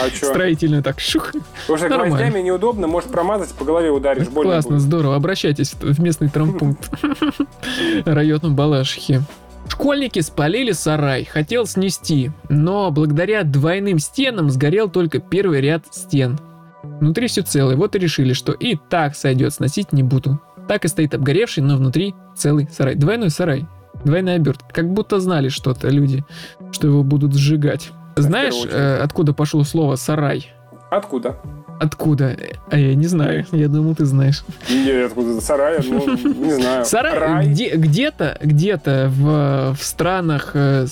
А 0.00 0.08
что? 0.08 0.26
Строительно 0.26 0.82
так. 0.82 1.00
Шух. 1.00 1.32
Потому 1.66 1.78
что 1.78 1.88
гвоздями 1.88 2.40
неудобно, 2.40 2.86
может 2.86 3.10
промазать, 3.10 3.52
по 3.54 3.64
голове 3.64 3.90
ударишь, 3.90 4.28
больно 4.28 4.52
Классно, 4.52 4.78
здорово. 4.78 5.16
Обращайтесь 5.16 5.74
в 5.74 6.00
местный 6.00 6.28
травмпункт 6.28 6.88
районом 8.04 8.56
Балашихи. 8.56 9.20
Школьники 9.68 10.20
спалили 10.20 10.72
сарай, 10.72 11.24
хотел 11.24 11.66
снести, 11.66 12.30
но 12.48 12.90
благодаря 12.90 13.44
двойным 13.44 13.98
стенам 13.98 14.50
сгорел 14.50 14.88
только 14.88 15.20
первый 15.20 15.60
ряд 15.60 15.84
стен. 15.90 16.38
Внутри 16.82 17.28
все 17.28 17.42
целое, 17.42 17.76
вот 17.76 17.94
и 17.94 17.98
решили, 17.98 18.32
что 18.32 18.52
и 18.52 18.76
так 18.76 19.14
сойдет, 19.14 19.52
сносить 19.52 19.92
не 19.92 20.02
буду. 20.02 20.40
Так 20.68 20.84
и 20.84 20.88
стоит 20.88 21.14
обгоревший, 21.14 21.62
но 21.62 21.76
внутри 21.76 22.14
целый 22.36 22.68
сарай. 22.70 22.94
Двойной 22.94 23.30
сарай, 23.30 23.66
двойная 24.04 24.36
обертка. 24.36 24.66
Как 24.72 24.90
будто 24.92 25.18
знали 25.18 25.48
что-то 25.48 25.88
люди, 25.88 26.24
что 26.72 26.86
его 26.86 27.02
будут 27.02 27.34
сжигать. 27.34 27.90
Знаешь, 28.16 28.54
э, 28.70 28.98
откуда 28.98 29.32
пошло 29.32 29.64
слово 29.64 29.96
сарай? 29.96 30.52
Откуда? 30.90 31.36
Откуда? 31.80 32.36
А 32.70 32.78
я 32.78 32.94
не 32.94 33.06
знаю. 33.06 33.46
Я 33.52 33.68
думал, 33.68 33.94
ты 33.94 34.04
знаешь. 34.04 34.44
Нет, 34.68 35.06
откуда? 35.06 35.40
Сарая, 35.40 35.82
ну, 35.86 36.16
не 36.16 36.52
знаю. 36.52 36.84
Сарай 36.84 37.18
Рай. 37.18 37.46
где, 37.48 37.76
где-то, 37.76 38.36
где-то 38.42 39.10
в, 39.14 39.76
в 39.78 39.82
странах 39.82 40.50
э, 40.54 40.86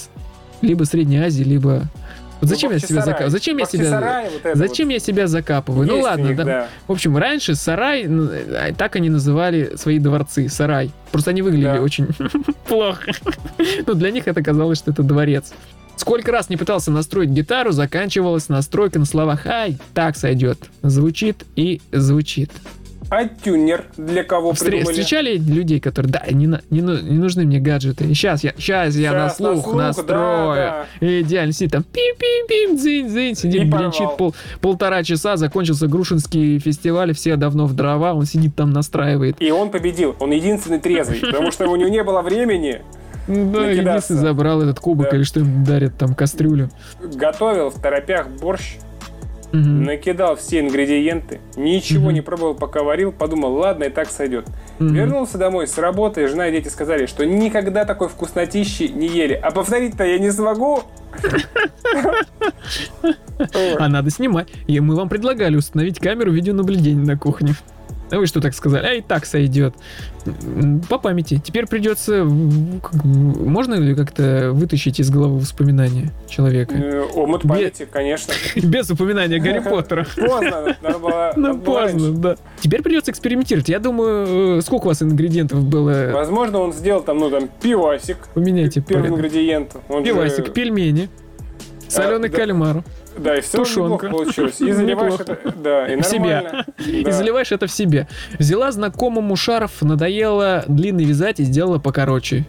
либо 0.62 0.84
Средней 0.84 1.18
Азии, 1.18 1.42
либо... 1.42 1.82
Вот 2.40 2.50
зачем 2.50 2.70
я 2.72 2.78
себя 2.78 3.00
закапываю? 3.02 3.30
Зачем 3.30 3.56
я 3.58 3.64
себя... 3.66 4.24
Вот 4.44 4.56
Зачем 4.56 4.88
вот. 4.88 4.94
я 4.94 4.98
себя 4.98 5.26
закапываю? 5.26 5.88
ну 5.88 6.00
ладно, 6.00 6.28
них, 6.28 6.36
да. 6.36 6.44
да. 6.44 6.68
В 6.86 6.92
общем, 6.92 7.16
раньше 7.16 7.54
сарай, 7.54 8.06
ну, 8.06 8.28
э, 8.30 8.72
так 8.76 8.96
они 8.96 9.08
называли 9.08 9.72
свои 9.76 9.98
дворцы, 9.98 10.48
сарай. 10.48 10.90
Просто 11.12 11.30
они 11.30 11.42
выглядели 11.42 11.76
Да. 11.76 11.80
очень 11.80 12.08
плохо. 12.68 13.12
Но 13.86 13.94
для 13.94 14.10
них 14.10 14.28
это 14.28 14.42
казалось, 14.42 14.78
что 14.78 14.90
это 14.90 15.02
дворец. 15.02 15.52
Сколько 15.96 16.30
раз 16.30 16.50
не 16.50 16.58
пытался 16.58 16.90
настроить 16.90 17.30
гитару, 17.30 17.72
заканчивалась 17.72 18.50
настройка 18.50 18.98
на 18.98 19.06
словах 19.06 19.46
«Ай, 19.46 19.78
так 19.94 20.16
сойдет». 20.16 20.58
Звучит 20.82 21.44
и 21.56 21.80
звучит. 21.90 22.50
А 23.08 23.24
тюнер 23.26 23.84
для 23.96 24.24
кого 24.24 24.50
Встр- 24.52 24.64
придумали? 24.70 24.92
Встречали 24.94 25.36
людей, 25.38 25.78
которые, 25.80 26.10
да, 26.12 26.22
не, 26.30 26.46
на- 26.48 26.60
не, 26.70 26.82
ну- 26.82 27.00
не 27.00 27.18
нужны 27.18 27.44
мне 27.44 27.60
гаджеты. 27.60 28.04
Сейчас 28.08 28.42
я, 28.42 28.52
сейчас 28.58 28.94
я 28.96 29.12
на 29.12 29.30
слух, 29.30 29.72
настрою. 29.74 30.56
да, 30.56 30.86
И 31.00 31.22
идеально 31.22 31.52
сидит 31.52 31.72
там 31.72 31.84
пим-пим-пим, 31.84 32.76
дзынь-дзынь, 32.76 33.34
сидит, 33.36 33.70
бренчит 33.70 34.16
пол, 34.16 34.34
полтора 34.60 35.04
часа, 35.04 35.36
закончился 35.36 35.86
Грушинский 35.86 36.58
фестиваль, 36.58 37.14
все 37.14 37.36
давно 37.36 37.66
в 37.66 37.74
дрова, 37.74 38.12
он 38.14 38.24
сидит 38.26 38.56
там 38.56 38.70
настраивает. 38.70 39.36
И 39.40 39.50
он 39.52 39.70
победил. 39.70 40.16
Он 40.18 40.32
единственный 40.32 40.80
трезвый, 40.80 41.20
потому 41.20 41.52
что 41.52 41.68
у 41.70 41.76
него 41.76 41.88
не 41.88 42.02
было 42.02 42.22
времени. 42.22 42.80
Да, 43.28 43.68
единственный 43.70 44.20
забрал 44.20 44.62
этот 44.62 44.78
кубок 44.78 45.10
Да. 45.10 45.16
или 45.16 45.24
что 45.24 45.40
им 45.40 45.64
дарят 45.64 45.96
там 45.98 46.14
кастрюлю. 46.14 46.70
Готовил 47.02 47.70
в 47.70 47.80
торопях 47.80 48.28
борщ, 48.28 48.76
Мгм. 49.52 49.84
накидал 49.84 50.36
все 50.36 50.60
ингредиенты, 50.60 51.40
ничего 51.56 52.06
Мгм. 52.06 52.14
не 52.14 52.20
пробовал, 52.20 52.54
пока 52.54 52.82
варил, 52.82 53.12
подумал, 53.12 53.54
ладно, 53.54 53.84
и 53.84 53.88
так 53.90 54.10
сойдет. 54.10 54.46
Мгм. 54.78 54.94
Вернулся 54.94 55.38
домой 55.38 55.66
с 55.66 55.78
работы, 55.78 56.26
жена 56.28 56.48
и 56.48 56.52
дети 56.52 56.68
сказали, 56.68 57.06
что 57.06 57.24
никогда 57.24 57.84
такой 57.84 58.08
вкуснотищи 58.08 58.84
не 58.88 59.06
ели. 59.08 59.34
А 59.34 59.50
повторить-то 59.50 60.04
я 60.04 60.18
не 60.18 60.30
смогу. 60.30 60.82
А 63.78 63.88
надо 63.88 64.10
снимать. 64.10 64.48
И 64.66 64.80
мы 64.80 64.96
вам 64.96 65.08
предлагали 65.08 65.56
установить 65.56 65.98
камеру 65.98 66.32
видеонаблюдения 66.32 67.04
на 67.04 67.18
кухне. 67.18 67.54
А 68.10 68.18
вы 68.18 68.26
что 68.26 68.40
так 68.40 68.54
сказали? 68.54 68.86
А 68.86 68.92
и 68.94 69.00
так 69.00 69.26
сойдет. 69.26 69.74
По 70.88 70.98
памяти. 70.98 71.40
Теперь 71.44 71.66
придется... 71.66 72.24
Можно 72.24 73.74
ли 73.74 73.94
как-то 73.94 74.50
вытащить 74.52 75.00
из 75.00 75.10
головы 75.10 75.38
воспоминания 75.38 76.12
человека? 76.28 76.74
Э, 76.74 77.04
Омут 77.14 77.42
памяти, 77.42 77.88
конечно. 77.90 78.32
Без 78.56 78.90
упоминания 78.90 79.38
Гарри 79.38 79.60
Поттера. 79.60 80.06
Поздно, 80.16 80.76
Ну, 81.36 81.58
поздно, 81.58 82.12
да. 82.12 82.36
Теперь 82.60 82.82
придется 82.82 83.10
экспериментировать. 83.10 83.68
Я 83.68 83.78
думаю, 83.78 84.58
э, 84.58 84.60
сколько 84.62 84.84
у 84.84 84.88
вас 84.88 85.02
ингредиентов 85.02 85.64
было? 85.64 86.10
Возможно, 86.12 86.60
он 86.60 86.72
сделал 86.72 87.02
там, 87.02 87.18
ну, 87.18 87.30
там, 87.30 87.48
пивасик. 87.60 88.18
Поменяйте 88.34 88.80
Первый 88.80 89.10
ингредиент. 89.10 89.76
Пивасик, 89.88 90.52
пельмени, 90.52 91.08
соленый 91.88 92.28
да. 92.28 92.36
кальмар. 92.36 92.84
Да, 93.18 93.36
и 93.36 93.40
все 93.40 93.58
тушенка. 93.58 94.08
получилось. 94.08 94.60
И 94.60 94.70
заливаешь 94.72 95.20
это, 95.20 95.38
да, 95.56 95.86
и 95.86 96.00
В 96.00 96.04
себя. 96.04 96.42
нормально. 96.42 96.66
И 96.86 97.04
Да. 97.04 97.12
заливаешь 97.12 97.52
это 97.52 97.66
в 97.66 97.70
себе. 97.72 98.08
Взяла 98.38 98.72
знакомому 98.72 99.36
шарф, 99.36 99.82
надоело 99.82 100.64
длинный 100.68 101.04
вязать 101.04 101.40
и 101.40 101.44
сделала 101.44 101.78
покороче. 101.78 102.44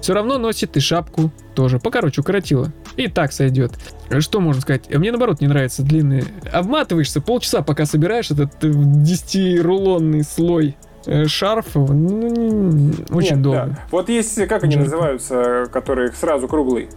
Все 0.00 0.12
равно 0.12 0.36
носит 0.36 0.76
и 0.76 0.80
шапку 0.80 1.30
тоже. 1.54 1.78
Покороче, 1.78 2.20
укоротила. 2.20 2.70
И 2.96 3.08
так 3.08 3.32
сойдет. 3.32 3.72
Что 4.18 4.38
можно 4.40 4.60
сказать? 4.60 4.94
Мне 4.94 5.10
наоборот 5.10 5.40
не 5.40 5.46
нравятся 5.48 5.82
длинные. 5.82 6.24
Обматываешься 6.52 7.22
полчаса, 7.22 7.62
пока 7.62 7.86
собираешь 7.86 8.30
этот 8.30 8.52
э, 8.62 8.68
10-рулонный 8.68 10.22
слой 10.22 10.76
э, 11.06 11.26
шарфа. 11.26 11.78
Ну, 11.78 12.92
очень 13.10 13.36
Нет, 13.36 13.42
долго. 13.42 13.66
да. 13.68 13.78
Вот 13.90 14.08
есть, 14.10 14.34
как 14.46 14.64
они 14.64 14.74
Жарко. 14.74 14.84
называются, 14.90 15.68
которые 15.72 16.12
сразу 16.12 16.48
круглый? 16.48 16.88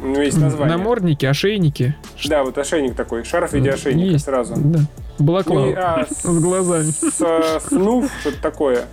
У 0.00 0.06
него 0.06 0.22
есть 0.22 0.38
название. 0.38 0.76
Намордники, 0.76 1.26
ошейники. 1.26 1.94
Да, 2.26 2.44
вот 2.44 2.58
ошейник 2.58 2.94
такой, 2.94 3.24
шарф 3.24 3.50
в 3.50 3.54
виде 3.54 3.70
ошейника 3.70 4.12
Есть. 4.12 4.24
сразу. 4.24 4.54
Да. 4.56 4.80
Балаклава. 5.18 5.60
Ну 5.60 5.70
и, 5.70 5.74
а, 5.74 6.06
С 6.10 6.24
глазами. 6.24 6.90
С, 6.90 7.20
э, 7.20 7.60
снуф, 7.60 8.10
что-то 8.20 8.40
такое. 8.42 8.86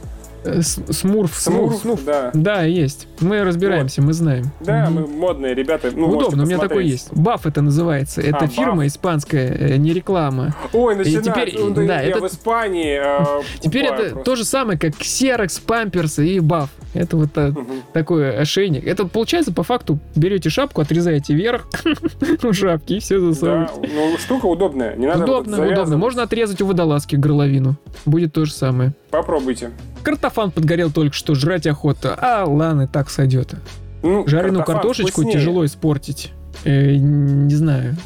Э, 0.43 0.61
Смурф, 0.61 1.35
смурф, 1.35 1.75
Смурф, 1.81 2.03
да. 2.03 2.31
Да, 2.33 2.63
есть. 2.63 3.07
Мы 3.19 3.43
разбираемся, 3.43 4.01
мы 4.01 4.13
знаем. 4.13 4.45
Да, 4.59 4.89
Мгм. 4.89 5.01
мы 5.01 5.07
модные 5.07 5.53
ребята. 5.53 5.91
Ну, 5.95 6.07
Удобно, 6.09 6.43
у 6.43 6.45
меня 6.47 6.57
такой 6.57 6.87
есть. 6.87 7.13
Баф 7.13 7.45
это 7.45 7.61
называется. 7.61 8.21
Это 8.21 8.37
А, 8.45 8.47
фирма 8.47 8.77
Баф. 8.77 8.85
испанская, 8.87 9.47
э, 9.55 9.77
не 9.77 9.93
реклама. 9.93 10.55
Ой, 10.73 10.95
начинают. 10.95 11.25
теперь, 11.25 11.55
Ну, 11.59 11.69
да, 11.69 11.85
да, 11.85 12.01
я 12.01 12.09
это- 12.09 12.21
в 12.21 12.27
Испании 12.27 12.99
э, 12.99 13.41
Теперь 13.59 13.85
это 13.85 13.95
просто. 14.09 14.19
то 14.23 14.35
же 14.35 14.43
самое, 14.45 14.79
как 14.79 14.93
Xerox, 14.93 15.61
Памперсы 15.65 16.27
и 16.27 16.39
Баф. 16.39 16.71
Это 16.93 17.17
вот 17.17 17.35
Мгм. 17.35 17.67
такой 17.93 18.35
ошейник. 18.37 18.85
Это 18.87 19.05
получается, 19.05 19.53
по 19.53 19.63
факту, 19.63 19.99
берете 20.15 20.49
шапку, 20.49 20.81
отрезаете 20.81 21.33
вверх 21.35 21.67
у 22.43 22.51
шапки 22.51 22.93
и 22.93 22.99
все 22.99 23.19
Да, 23.19 23.27
засовываете. 23.27 23.89
ну 23.93 24.17
штука 24.17 24.47
удобная. 24.47 24.95
Не 24.95 25.05
надо 25.05 25.19
вот 25.19 25.25
Удобно, 25.29 25.53
удобно. 25.57 25.69
завязывать. 25.75 25.99
Можно 25.99 26.23
отрезать 26.23 26.61
у 26.61 26.65
водолазки 26.65 27.15
горловину. 27.15 27.75
Будет 28.05 28.33
то 28.33 28.43
же 28.45 28.51
самое. 28.53 28.93
Попробуйте. 29.21 29.69
Картофан 30.01 30.49
подгорел 30.49 30.89
только 30.91 31.15
что, 31.15 31.35
жрать 31.35 31.67
охота. 31.67 32.17
А, 32.19 32.43
ладно, 32.45 32.87
так 32.87 33.11
сойдет. 33.11 33.53
Ну, 34.01 34.27
Жареную 34.27 34.65
картошечку 34.65 35.11
вкуснее. 35.21 35.33
тяжело 35.33 35.63
испортить. 35.63 36.31
Э, 36.63 36.95
не 36.95 37.53
знаю. 37.53 37.97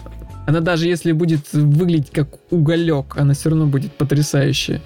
Она 0.45 0.59
даже 0.59 0.87
если 0.87 1.11
будет 1.11 1.51
выглядеть 1.53 2.11
как 2.11 2.27
уголек, 2.51 3.17
она 3.17 3.33
все 3.33 3.49
равно 3.49 3.65
будет 3.65 3.93
потрясающая. 3.93 4.81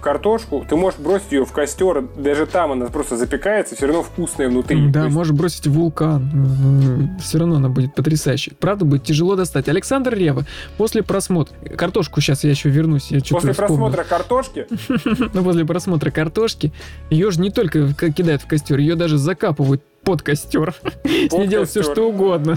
Картошку, 0.00 0.64
ты 0.68 0.76
можешь 0.76 0.98
бросить 0.98 1.32
ее 1.32 1.44
в 1.44 1.52
костер, 1.52 2.02
даже 2.16 2.46
там 2.46 2.72
она 2.72 2.86
просто 2.86 3.16
запекается, 3.16 3.76
все 3.76 3.86
равно 3.86 4.02
вкусная 4.02 4.48
внутри. 4.48 4.88
Да, 4.88 5.04
есть 5.04 5.14
можешь 5.14 5.32
бросить 5.32 5.66
в 5.66 5.72
вулкан. 5.72 7.16
Все 7.20 7.38
равно 7.38 7.56
она 7.56 7.68
будет 7.68 7.94
потрясающей. 7.94 8.52
Правда, 8.58 8.84
будет 8.84 9.04
тяжело 9.04 9.36
достать. 9.36 9.68
Александр 9.68 10.14
Рева, 10.14 10.46
после 10.76 11.02
просмотра... 11.02 11.54
Картошку 11.76 12.20
сейчас 12.20 12.44
я 12.44 12.50
еще 12.50 12.68
вернусь. 12.68 13.10
Я 13.10 13.20
После 13.20 13.54
просмотра 13.54 14.04
картошки, 14.04 14.66
Ну, 15.32 15.44
после 15.44 15.64
просмотра 15.64 16.10
картошки, 16.10 16.72
ее 17.10 17.30
же 17.30 17.40
не 17.40 17.50
только 17.50 17.92
кидают 17.92 18.42
в 18.42 18.46
костер, 18.46 18.78
ее 18.78 18.96
даже 18.96 19.18
закапывают 19.18 19.82
под 20.04 20.22
костер. 20.22 20.74
С 21.04 21.32
ней 21.32 21.46
делать 21.46 21.68
все 21.68 21.82
что 21.82 22.08
угодно. 22.08 22.56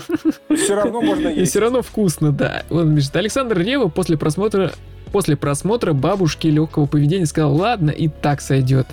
все 0.55 0.75
равно 0.75 1.01
можно 1.01 1.27
И 1.29 1.39
есть. 1.41 1.51
все 1.51 1.59
равно 1.59 1.81
вкусно, 1.81 2.31
да. 2.31 2.63
Он 2.69 2.95
пишет, 2.95 3.15
Александр 3.15 3.59
Рева 3.59 3.88
после 3.89 4.17
просмотра 4.17 4.71
после 5.12 5.35
просмотра 5.38 5.93
бабушки 5.93 6.47
легкого 6.47 6.88
поведения 6.88 7.27
сказал, 7.27 7.55
ладно, 7.55 7.91
и 7.91 8.07
так 8.07 8.41
сойдет. 8.41 8.88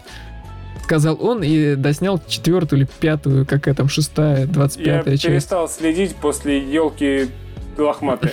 Сказал 0.85 1.16
он 1.25 1.42
и 1.42 1.76
доснял 1.76 2.21
четвертую 2.26 2.80
или 2.80 2.88
пятую, 3.00 3.47
какая 3.47 3.75
там 3.75 3.88
шестая, 3.88 4.47
двадцать 4.47 4.80
Я 4.80 4.99
пятая 4.99 5.14
часть. 5.16 5.26
перестал 5.26 5.69
следить 5.69 6.16
после 6.16 6.59
елки 6.59 7.28
лохматые. 7.79 8.33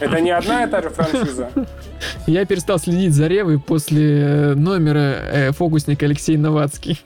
Это 0.00 0.20
не 0.20 0.30
одна 0.30 0.64
и 0.64 0.68
та 0.68 0.82
же 0.82 0.90
франшиза. 0.90 1.50
Я 2.26 2.44
перестал 2.44 2.78
следить 2.78 3.14
за 3.14 3.26
Ревой 3.26 3.58
после 3.60 4.20
э, 4.20 4.54
номера 4.54 4.98
э, 4.98 5.52
фокусника 5.52 6.06
Алексей 6.06 6.36
Новацкий. 6.36 7.00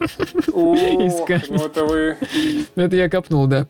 Ну 0.46 1.66
это 1.66 1.84
вы... 1.84 2.16
Это 2.76 2.96
я 2.96 3.08
копнул, 3.08 3.46
да. 3.46 3.66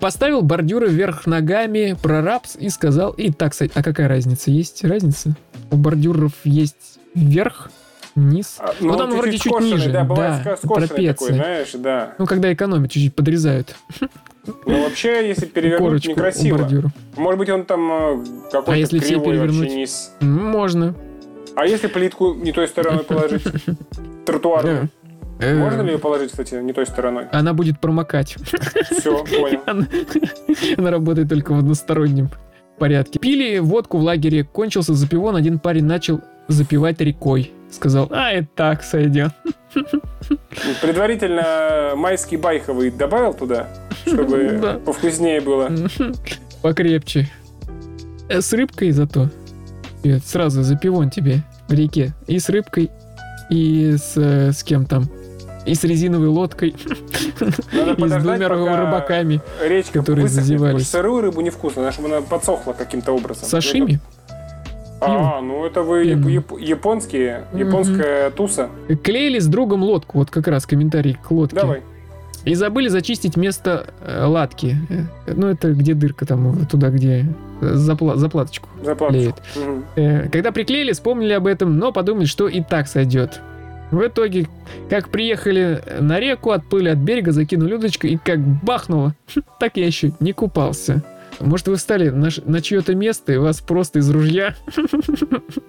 Поставил 0.00 0.42
бордюры 0.42 0.88
вверх 0.88 1.26
ногами, 1.26 1.96
прорабс 2.02 2.56
и 2.56 2.70
сказал, 2.70 3.10
и 3.12 3.30
так, 3.30 3.52
сой- 3.54 3.70
а 3.74 3.82
какая 3.82 4.08
разница? 4.08 4.50
Есть 4.50 4.82
разница? 4.84 5.34
У 5.70 5.76
бордюров 5.76 6.32
есть 6.44 6.98
вверх, 7.14 7.70
низ. 8.14 8.56
А, 8.58 8.72
Ну, 8.80 8.96
там 8.96 9.10
вроде 9.10 9.38
чуть 9.38 9.60
ниже, 9.60 9.90
Да, 9.90 10.04
да, 10.04 10.56
скошенный 10.56 11.08
такой, 11.08 11.32
знаешь, 11.34 11.72
да. 11.74 12.14
Ну, 12.18 12.26
когда 12.26 12.52
экономят, 12.52 12.90
чуть-чуть 12.90 13.14
подрезают 13.14 13.76
Ну, 14.66 14.82
вообще, 14.84 15.28
если 15.28 15.46
перевернуть, 15.46 15.80
корочку 15.88 16.10
некрасиво. 16.10 16.58
бордюра. 16.58 16.90
Может 17.16 17.38
быть, 17.38 17.48
он 17.50 17.64
там 17.64 17.90
э, 17.92 18.24
какой-то 18.50 18.72
А 18.72 18.76
если 18.76 18.98
все 18.98 19.20
перевернуть? 19.20 19.68
низ. 19.70 20.12
Можно. 20.20 20.94
А 21.54 21.66
если 21.66 21.88
плитку 21.88 22.34
не 22.34 22.52
той 22.52 22.68
стороной 22.68 23.04
положить? 23.04 23.42
Тротуарную. 24.26 24.88
Э, 25.40 25.54
Можно 25.56 25.82
ли 25.82 25.92
ее 25.92 25.98
положить, 25.98 26.30
кстати, 26.30 26.54
не 26.54 26.72
той 26.72 26.86
стороной? 26.86 27.26
Она 27.32 27.52
будет 27.54 27.80
промокать. 27.80 28.36
Все, 28.90 29.24
понял. 29.24 29.60
Она, 29.66 29.86
она 30.76 30.90
работает 30.90 31.28
только 31.28 31.52
в 31.52 31.58
одностороннем 31.58 32.30
порядке. 32.78 33.18
Пили 33.18 33.58
водку 33.58 33.98
в 33.98 34.02
лагере, 34.02 34.44
кончился 34.44 34.94
запивон, 34.94 35.36
один 35.36 35.58
парень 35.58 35.84
начал 35.84 36.20
запивать 36.48 37.00
рекой. 37.00 37.52
Сказал, 37.70 38.08
а, 38.10 38.32
и 38.32 38.42
так 38.54 38.82
сойдет. 38.82 39.30
Предварительно 40.80 41.92
майский 41.96 42.36
байховый 42.36 42.90
добавил 42.90 43.34
туда, 43.34 43.68
чтобы 44.06 44.80
повкуснее 44.86 45.40
было. 45.40 45.70
Покрепче. 46.62 47.30
Э, 48.28 48.40
С 48.40 48.52
рыбкой 48.52 48.90
зато. 48.92 49.28
Сразу 50.24 50.62
запивон 50.62 51.10
тебе 51.10 51.42
в 51.68 51.72
реке. 51.72 52.14
И 52.26 52.38
с 52.38 52.48
рыбкой, 52.48 52.90
и 53.50 53.96
с, 53.96 54.12
э, 54.16 54.52
с 54.52 54.62
кем 54.62 54.86
там. 54.86 55.08
И 55.66 55.74
с 55.74 55.84
резиновой 55.84 56.28
лодкой, 56.28 56.74
Надо 57.72 57.92
и 58.06 58.08
с 58.08 58.22
двумя 58.22 58.48
рыбаками. 58.48 59.40
речка 59.62 59.98
которые 60.00 60.28
зазевались. 60.28 60.88
сырую 60.88 61.20
рыбу 61.22 61.40
невкусно, 61.42 61.82
надо, 61.82 61.92
чтобы 61.94 62.08
она 62.08 62.22
подсохла 62.22 62.72
каким-то 62.72 63.12
образом. 63.12 63.44
Сашими? 63.48 64.00
А, 65.00 65.40
ну 65.42 65.64
это 65.66 65.82
вы 65.82 66.04
яп- 66.06 66.58
японские, 66.60 67.44
японская 67.54 68.30
туса. 68.30 68.68
Клеили 69.04 69.38
с 69.38 69.46
другом 69.46 69.82
лодку. 69.82 70.18
Вот 70.18 70.30
как 70.30 70.48
раз 70.48 70.64
комментарий 70.66 71.14
к 71.22 71.30
лодке. 71.30 71.56
Давай. 71.56 71.82
И 72.48 72.54
забыли 72.54 72.88
зачистить 72.88 73.36
место 73.36 73.86
э, 74.00 74.24
латки. 74.24 74.76
Э, 74.88 75.32
Ну, 75.34 75.48
это 75.48 75.72
где 75.72 75.94
дырка 75.94 76.24
там, 76.26 76.66
туда, 76.66 76.88
где 76.90 77.26
э, 77.60 77.74
запла- 77.74 78.16
заплаточку. 78.16 78.68
Заплаточку. 78.82 79.20
Клеит. 79.20 79.34
Мгм. 79.56 79.84
Э, 79.96 80.28
Когда 80.30 80.50
приклеили, 80.52 80.92
вспомнили 80.92 81.32
об 81.34 81.46
этом, 81.46 81.78
но 81.78 81.92
подумали, 81.92 82.24
что 82.24 82.48
и 82.48 82.62
так 82.62 82.88
сойдет. 82.88 83.40
В 83.90 84.06
итоге, 84.06 84.46
как 84.90 85.08
приехали 85.08 85.82
на 86.00 86.20
реку, 86.20 86.50
отплыли 86.50 86.88
от 86.90 86.98
берега, 86.98 87.32
закинули 87.32 87.74
удочку, 87.74 88.06
и 88.06 88.16
как 88.16 88.38
бахнуло, 88.38 89.14
так 89.60 89.76
я 89.76 89.86
еще 89.86 90.12
не 90.20 90.32
купался. 90.32 91.02
Может, 91.40 91.68
вы 91.68 91.76
встали 91.76 92.08
на, 92.10 92.28
на 92.44 92.60
чье-то 92.60 92.94
место, 92.94 93.32
и 93.32 93.36
вас 93.36 93.60
просто 93.60 93.98
из 94.00 94.10
ружья 94.10 94.54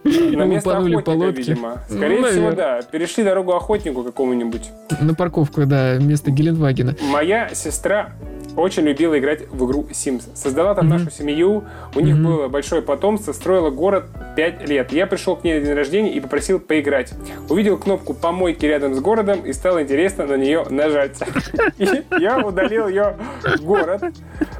место 0.03 0.69
лупанули 0.69 0.97
по 1.01 1.11
лодке. 1.11 1.41
видимо. 1.41 1.83
Ну, 1.89 1.97
Скорее 1.97 2.23
всего, 2.25 2.51
да. 2.51 2.81
Перешли 2.81 3.23
дорогу 3.23 3.53
охотнику 3.53 4.03
какому-нибудь. 4.03 4.69
на 5.01 5.13
парковку, 5.13 5.65
да, 5.65 5.95
вместо 5.97 6.31
Геленвагена. 6.31 6.95
Моя 7.11 7.49
сестра 7.53 8.13
очень 8.59 8.83
любила 8.83 9.17
играть 9.17 9.47
в 9.49 9.65
игру 9.65 9.85
Sims. 9.91 10.23
Создала 10.35 10.75
там 10.75 10.87
Мгм. 10.87 10.97
нашу 10.97 11.11
семью, 11.11 11.63
у 11.95 11.99
них 11.99 12.15
Мгм. 12.15 12.23
было 12.25 12.47
большое 12.47 12.81
потомство, 12.81 13.33
строила 13.33 13.69
город 13.69 14.05
5 14.35 14.67
лет. 14.67 14.91
Я 14.91 15.07
пришел 15.07 15.35
к 15.35 15.43
ней 15.43 15.59
на 15.59 15.65
день 15.65 15.73
рождения 15.75 16.11
и 16.13 16.19
попросил 16.19 16.59
поиграть. 16.59 17.13
Увидел 17.49 17.77
кнопку 17.77 18.13
помойки 18.13 18.65
рядом 18.65 18.93
с 18.95 18.99
городом 18.99 19.41
и 19.45 19.53
стало 19.53 19.83
интересно 19.83 20.25
на 20.25 20.35
нее 20.35 20.65
нажать. 20.69 21.17
И 21.77 21.87
я 22.19 22.37
удалил 22.39 22.87
ее 22.87 23.15
город. 23.61 24.01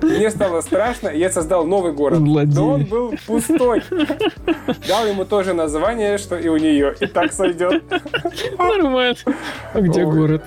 Мне 0.01 0.29
стало 0.31 0.61
страшно, 0.61 1.09
я 1.09 1.29
создал 1.29 1.65
новый 1.65 1.93
город. 1.93 2.19
Но 2.19 2.69
он 2.69 2.85
был 2.85 3.13
пустой. 3.27 3.83
Дал 4.87 5.05
ему 5.07 5.25
тоже 5.25 5.53
название, 5.53 6.17
что 6.17 6.37
и 6.37 6.47
у 6.47 6.57
нее. 6.57 6.95
И 6.99 7.05
так 7.05 7.31
сойдет. 7.33 7.83
Нормально. 8.57 9.15
А 9.73 9.81
где 9.81 10.03
город? 10.05 10.43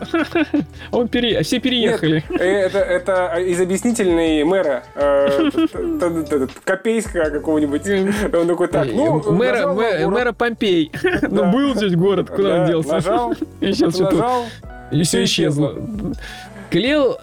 Он 0.90 1.08
пере... 1.08 1.42
Все 1.42 1.58
переехали. 1.60 2.24
Э, 2.30 2.62
Это, 2.66 2.78
это 2.78 3.34
из 3.46 3.60
объяснительной 3.60 4.44
мэра 4.44 4.84
э, 4.94 5.50
Копейска 6.64 7.30
какого-нибудь. 7.30 7.82
Он 8.34 8.46
такой, 8.48 8.68
так, 8.68 8.88
ну, 8.92 9.20
Э, 9.20 9.30
мэра, 9.30 9.66
город. 9.72 10.08
мэра 10.10 10.32
Помпей. 10.32 10.90
Ну, 11.30 11.50
был 11.50 11.74
здесь 11.74 11.94
город, 11.94 12.30
куда 12.30 12.48
Да, 12.56 12.60
он 12.62 12.66
делся? 12.68 12.92
Нажал, 12.92 13.34
нажал. 13.60 14.44
И 14.90 15.02
все 15.02 15.24
исчезло. 15.24 15.74
Клеил 16.70 17.16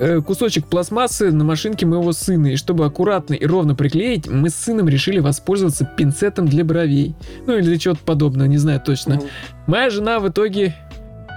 э, 0.00 0.20
кусочек 0.20 0.66
пластмассы 0.66 1.30
на 1.30 1.44
машинке 1.44 1.86
моего 1.86 2.12
сына, 2.12 2.48
и 2.48 2.56
чтобы 2.56 2.84
аккуратно 2.84 3.34
и 3.34 3.44
ровно 3.46 3.74
приклеить, 3.74 4.28
мы 4.28 4.50
с 4.50 4.54
сыном 4.54 4.88
решили 4.88 5.18
воспользоваться 5.20 5.84
пинцетом 5.96 6.46
для 6.48 6.64
бровей. 6.64 7.14
Ну 7.46 7.54
или 7.56 7.62
для 7.62 7.78
чего-то 7.78 8.00
подобного, 8.04 8.46
не 8.48 8.58
знаю 8.58 8.80
точно. 8.84 9.16
Мгм. 9.16 9.24
Моя 9.66 9.90
жена 9.90 10.20
в 10.20 10.28
итоге 10.28 10.74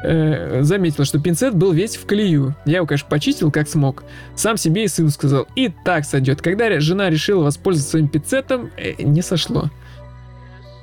э, 0.04 0.62
заметила, 0.64 1.06
что 1.06 1.20
пинцет 1.20 1.56
был 1.56 1.72
весь 1.72 1.96
в 1.96 2.06
колею. 2.06 2.56
Я 2.66 2.78
его, 2.78 2.86
конечно, 2.86 3.08
почистил 3.10 3.52
как 3.52 3.68
смог. 3.68 4.04
Сам 4.36 4.58
себе 4.58 4.84
и 4.86 4.88
сыну 4.88 5.10
сказал, 5.10 5.48
и 5.56 5.72
так 5.84 6.06
сойдет. 6.06 6.42
Когда 6.42 6.80
жена 6.80 7.10
решила 7.10 7.44
воспользоваться 7.44 7.92
своим 7.92 8.08
пинцетом, 8.08 8.72
э, 8.78 9.02
не 9.02 9.22
сошло. 9.22 9.70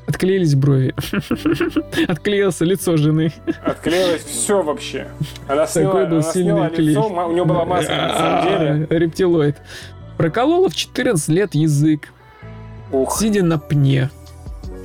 Отклеились 0.06 0.54
брови. 0.54 0.94
Отклеился 2.08 2.64
лицо 2.64 2.96
жены. 2.96 3.32
Отклеилось 3.64 4.24
все 4.24 4.60
вообще. 4.62 5.06
Она 5.46 5.66
сняла, 5.66 5.92
Такой 5.92 6.06
был 6.06 6.16
она 6.18 6.32
сильный 6.32 6.52
сняла 6.52 6.68
клей. 6.70 6.88
лицо, 6.88 7.06
у 7.06 7.32
нее 7.32 7.44
была 7.44 7.64
маска 7.64 7.94
на 7.94 8.14
самом 8.18 8.48
деле. 8.48 8.86
А, 8.90 8.94
Рептилоид. 8.94 9.56
Проколола 10.18 10.68
в 10.68 10.74
14 10.74 11.28
лет 11.28 11.54
язык, 11.54 12.12
Ух, 12.90 13.16
сидя 13.18 13.42
на 13.42 13.58
пне. 13.58 14.10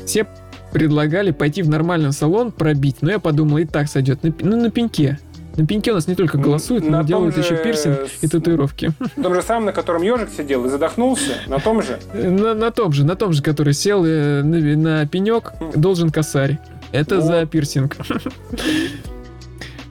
Все 0.05 0.25
предлагали 0.71 1.31
пойти 1.31 1.61
в 1.61 1.69
нормальный 1.69 2.11
салон 2.11 2.51
пробить, 2.51 2.97
но 3.01 3.11
я 3.11 3.19
подумал, 3.19 3.57
и 3.57 3.65
так 3.65 3.87
сойдет. 3.87 4.23
На, 4.23 4.33
ну, 4.41 4.61
на 4.61 4.69
пеньке. 4.71 5.19
На 5.55 5.65
пеньке 5.65 5.91
у 5.91 5.95
нас 5.95 6.07
не 6.07 6.13
только 6.13 6.37
голосуют, 6.37 6.83
но 6.83 6.91
на 6.91 6.97
том 6.99 7.07
делают 7.07 7.35
же 7.35 7.41
еще 7.41 7.57
пирсинг 7.57 7.97
и 8.21 8.27
татуировки. 8.27 8.91
на 9.15 9.23
том 9.23 9.33
же 9.33 9.41
самом, 9.41 9.65
на 9.65 9.71
котором 9.71 10.03
ежик 10.03 10.29
сидел 10.29 10.63
и 10.65 10.69
задохнулся, 10.69 11.33
на 11.47 11.57
том 11.59 11.81
же. 11.81 11.99
На, 12.13 12.53
на 12.53 12.69
том 12.69 12.93
же, 12.93 13.03
на 13.03 13.15
том 13.15 13.33
же, 13.33 13.41
который 13.41 13.73
сел 13.73 14.05
э, 14.05 14.43
на, 14.43 14.59
на 14.77 15.07
пенек, 15.07 15.53
должен 15.75 16.11
косарь. 16.11 16.59
Это 16.91 17.15
Вот. 17.15 17.23
за 17.25 17.45
пирсинг. 17.47 17.97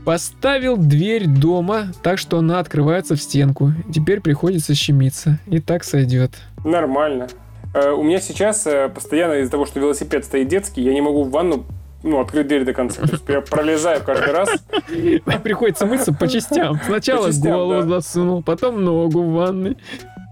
Поставил 0.04 0.76
дверь 0.76 1.26
дома 1.26 1.88
так, 2.02 2.18
что 2.18 2.38
она 2.38 2.60
открывается 2.60 3.16
в 3.16 3.20
стенку. 3.20 3.72
Теперь 3.92 4.20
приходится 4.20 4.72
щемиться. 4.72 5.40
И 5.48 5.58
так 5.58 5.82
сойдет. 5.82 6.30
Нормально. 6.64 7.26
Э, 7.76 7.92
У 7.92 8.02
меня 8.02 8.20
сейчас 8.20 8.66
э, 8.66 8.88
постоянно 8.88 9.34
из-за 9.34 9.50
того, 9.50 9.66
что 9.66 9.78
велосипед 9.80 10.24
стоит 10.24 10.48
детский, 10.48 10.80
я 10.82 10.94
не 10.94 11.02
могу 11.02 11.24
в 11.24 11.30
ванну 11.30 11.66
ну, 12.02 12.20
открыть 12.20 12.46
дверь 12.46 12.64
до 12.64 12.72
конца. 12.72 13.02
То 13.02 13.12
есть 13.12 13.24
я 13.28 13.40
пролезаю 13.40 14.02
каждый 14.02 14.32
раз. 14.32 14.48
Приходится 15.42 15.86
мыться 15.86 16.12
по 16.12 16.28
частям. 16.28 16.80
Сначала 16.86 17.26
По 17.26 17.32
частям, 17.32 17.52
голову 17.52 17.82
да. 17.82 17.88
засунул, 17.88 18.42
потом 18.42 18.82
ногу 18.82 19.22
в 19.22 19.32
ванной. 19.32 19.76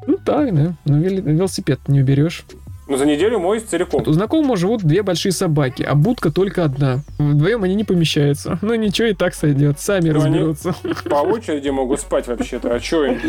Ну 0.06 0.16
так, 0.24 0.54
да. 0.54 0.74
Ну 0.84 0.98
велосипед 0.98 1.80
не 1.88 2.00
уберешь. 2.00 2.44
Но 2.86 2.96
за 2.98 3.06
неделю 3.06 3.38
моюсь 3.38 3.62
целиком. 3.62 4.02
У 4.06 4.12
знакомого 4.12 4.56
живут 4.56 4.82
две 4.82 5.02
большие 5.02 5.32
собаки, 5.32 5.82
а 5.82 5.94
будка 5.94 6.30
только 6.30 6.64
одна. 6.64 7.00
Вдвоем 7.18 7.62
они 7.64 7.74
не 7.74 7.84
помещаются. 7.84 8.58
Ну 8.60 8.74
ничего, 8.74 9.08
и 9.08 9.14
так 9.14 9.34
сойдет. 9.34 9.80
Сами 9.80 10.10
Ну, 10.10 10.20
они- 10.22 10.38
разберутся. 10.38 10.74
По 11.08 11.16
очереди 11.16 11.70
могут 11.70 12.00
спать 12.00 12.26
вообще-то. 12.26 12.74
А 12.74 12.80
что 12.80 13.04
им? 13.06 13.20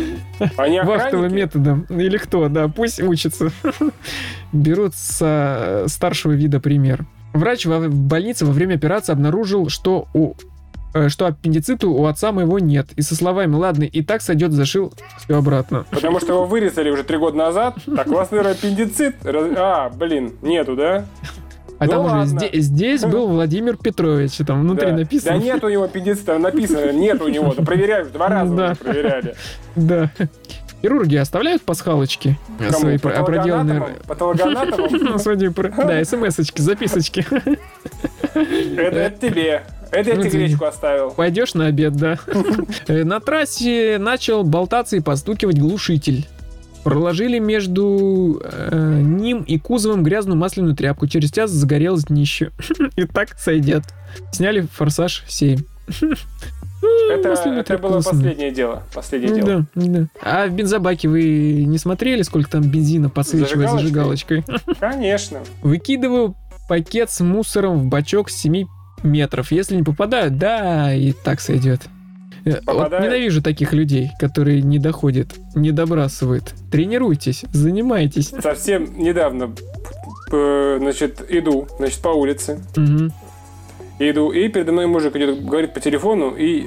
Они 0.58 0.80
Вахтовым 0.80 1.34
методом. 1.34 1.86
Или 1.88 2.18
кто, 2.18 2.48
да, 2.48 2.68
пусть 2.68 3.00
учатся. 3.02 3.50
Берут 4.52 4.94
со 4.94 5.84
старшего 5.86 6.32
вида 6.32 6.60
пример. 6.60 7.06
Врач 7.32 7.66
в 7.66 7.88
больнице 7.90 8.44
во 8.46 8.52
время 8.52 8.74
операции 8.74 9.12
обнаружил, 9.12 9.68
что 9.68 10.06
у 10.14 10.34
что 11.08 11.26
аппендицита 11.26 11.86
у 11.88 12.04
отца 12.06 12.32
моего 12.32 12.58
нет. 12.58 12.88
И 12.96 13.02
со 13.02 13.14
словами 13.14 13.54
«Ладно, 13.54 13.84
и 13.84 14.02
так 14.02 14.22
сойдет», 14.22 14.52
зашил 14.52 14.92
все 15.18 15.36
обратно. 15.36 15.84
Потому 15.90 16.20
что 16.20 16.32
его 16.34 16.44
вырезали 16.46 16.90
уже 16.90 17.04
три 17.04 17.16
года 17.18 17.36
назад. 17.36 17.76
Так, 17.84 18.06
у 18.08 18.14
вас, 18.14 18.30
наверное, 18.30 18.52
аппендицит. 18.52 19.16
Раз- 19.24 19.50
А, 19.56 19.90
блин, 19.90 20.32
нету, 20.42 20.76
да? 20.76 21.04
А 21.78 21.84
Ну 21.84 21.90
там 21.90 22.04
уже 22.06 22.14
ладно. 22.14 22.38
зде- 22.40 22.58
здесь 22.60 23.02
был 23.02 23.28
Владимир 23.28 23.76
Петрович, 23.76 24.32
там 24.46 24.62
внутри 24.62 24.92
да. 24.92 24.96
написано. 24.96 25.32
Да 25.38 25.44
нет 25.44 25.62
у 25.62 25.68
него 25.68 25.84
аппендицита, 25.84 26.38
написано, 26.38 26.90
нет 26.92 27.20
у 27.20 27.28
него. 27.28 27.52
Да 27.54 27.62
проверяли, 27.62 28.04
два 28.08 28.28
раза 28.28 28.54
Да. 28.56 28.64
уже 28.72 28.76
проверяли. 28.76 29.34
Да. 29.74 30.10
Хирурги 30.80 31.16
оставляют 31.16 31.62
пасхалочки 31.62 32.38
Кому? 32.58 32.70
свои 32.78 32.98
про- 32.98 33.22
проделанные... 33.24 33.82
Патологоанатомам? 34.06 35.18
Да, 35.86 36.04
смс-очки, 36.04 36.62
записочки. 36.62 37.26
Это 38.34 39.10
тебе. 39.20 39.62
Это 39.96 40.10
я 40.10 40.16
Ну, 40.16 40.22
тебе 40.22 40.46
гречку 40.46 40.64
оставил. 40.64 41.10
Пойдешь 41.10 41.54
на 41.54 41.66
обед, 41.66 41.94
да. 41.96 42.18
Э, 42.88 43.04
На 43.04 43.20
трассе 43.20 43.96
начал 43.98 44.44
болтаться 44.44 44.96
и 44.96 45.00
постукивать 45.00 45.58
глушитель. 45.58 46.26
Проложили 46.84 47.38
между 47.40 48.40
э, 48.44 49.00
ним 49.02 49.42
и 49.42 49.58
кузовом 49.58 50.04
грязную 50.04 50.36
масляную 50.38 50.76
тряпку. 50.76 51.06
Через 51.08 51.32
час 51.32 51.50
загорелось 51.50 52.04
днище. 52.04 52.52
И 52.96 53.04
так 53.06 53.36
сойдет. 53.38 53.82
Сняли 54.32 54.60
форсаж 54.60 55.24
7. 55.26 55.58
Ну, 56.00 56.14
Это, 57.10 57.30
это 57.30 57.78
было 57.78 58.00
последнее 58.00 58.50
дело. 58.52 58.82
Последнее 58.94 59.34
дело. 59.34 59.66
Да, 59.74 59.84
да. 59.86 60.06
А 60.22 60.46
в 60.46 60.52
бензобаке 60.52 61.08
вы 61.08 61.64
не 61.66 61.78
смотрели, 61.78 62.22
сколько 62.22 62.50
там 62.50 62.62
бензина 62.62 63.08
подсвечивает 63.08 63.70
Зажигалочкой? 63.70 64.44
зажигалочкой? 64.46 64.76
Конечно. 64.78 65.40
Выкидываю 65.62 66.36
пакет 66.68 67.10
с 67.10 67.20
мусором 67.20 67.78
в 67.78 67.86
бачок 67.86 68.30
с 68.30 68.34
7 68.36 68.64
метров. 69.02 69.52
Если 69.52 69.76
не 69.76 69.82
попадают, 69.82 70.38
да, 70.38 70.94
и 70.94 71.12
так 71.12 71.40
сойдет. 71.40 71.82
Э, 72.44 72.60
Вот 72.66 72.90
ненавижу 72.92 73.42
таких 73.42 73.72
людей, 73.72 74.10
которые 74.20 74.62
не 74.62 74.78
доходят, 74.78 75.34
не 75.54 75.72
добрасывают. 75.72 76.54
Тренируйтесь, 76.70 77.44
занимайтесь. 77.52 78.28
Совсем 78.40 78.96
недавно, 78.98 79.48
п- 80.30 80.76
значит, 80.78 81.24
иду, 81.28 81.66
значит, 81.78 82.00
по 82.00 82.08
улице. 82.08 82.60
Мгм. 82.76 83.12
Иду, 83.98 84.30
и 84.30 84.48
передо 84.48 84.72
мной 84.72 84.86
мужик 84.86 85.16
идет, 85.16 85.44
говорит 85.44 85.72
по 85.74 85.80
телефону 85.80 86.34
и 86.36 86.66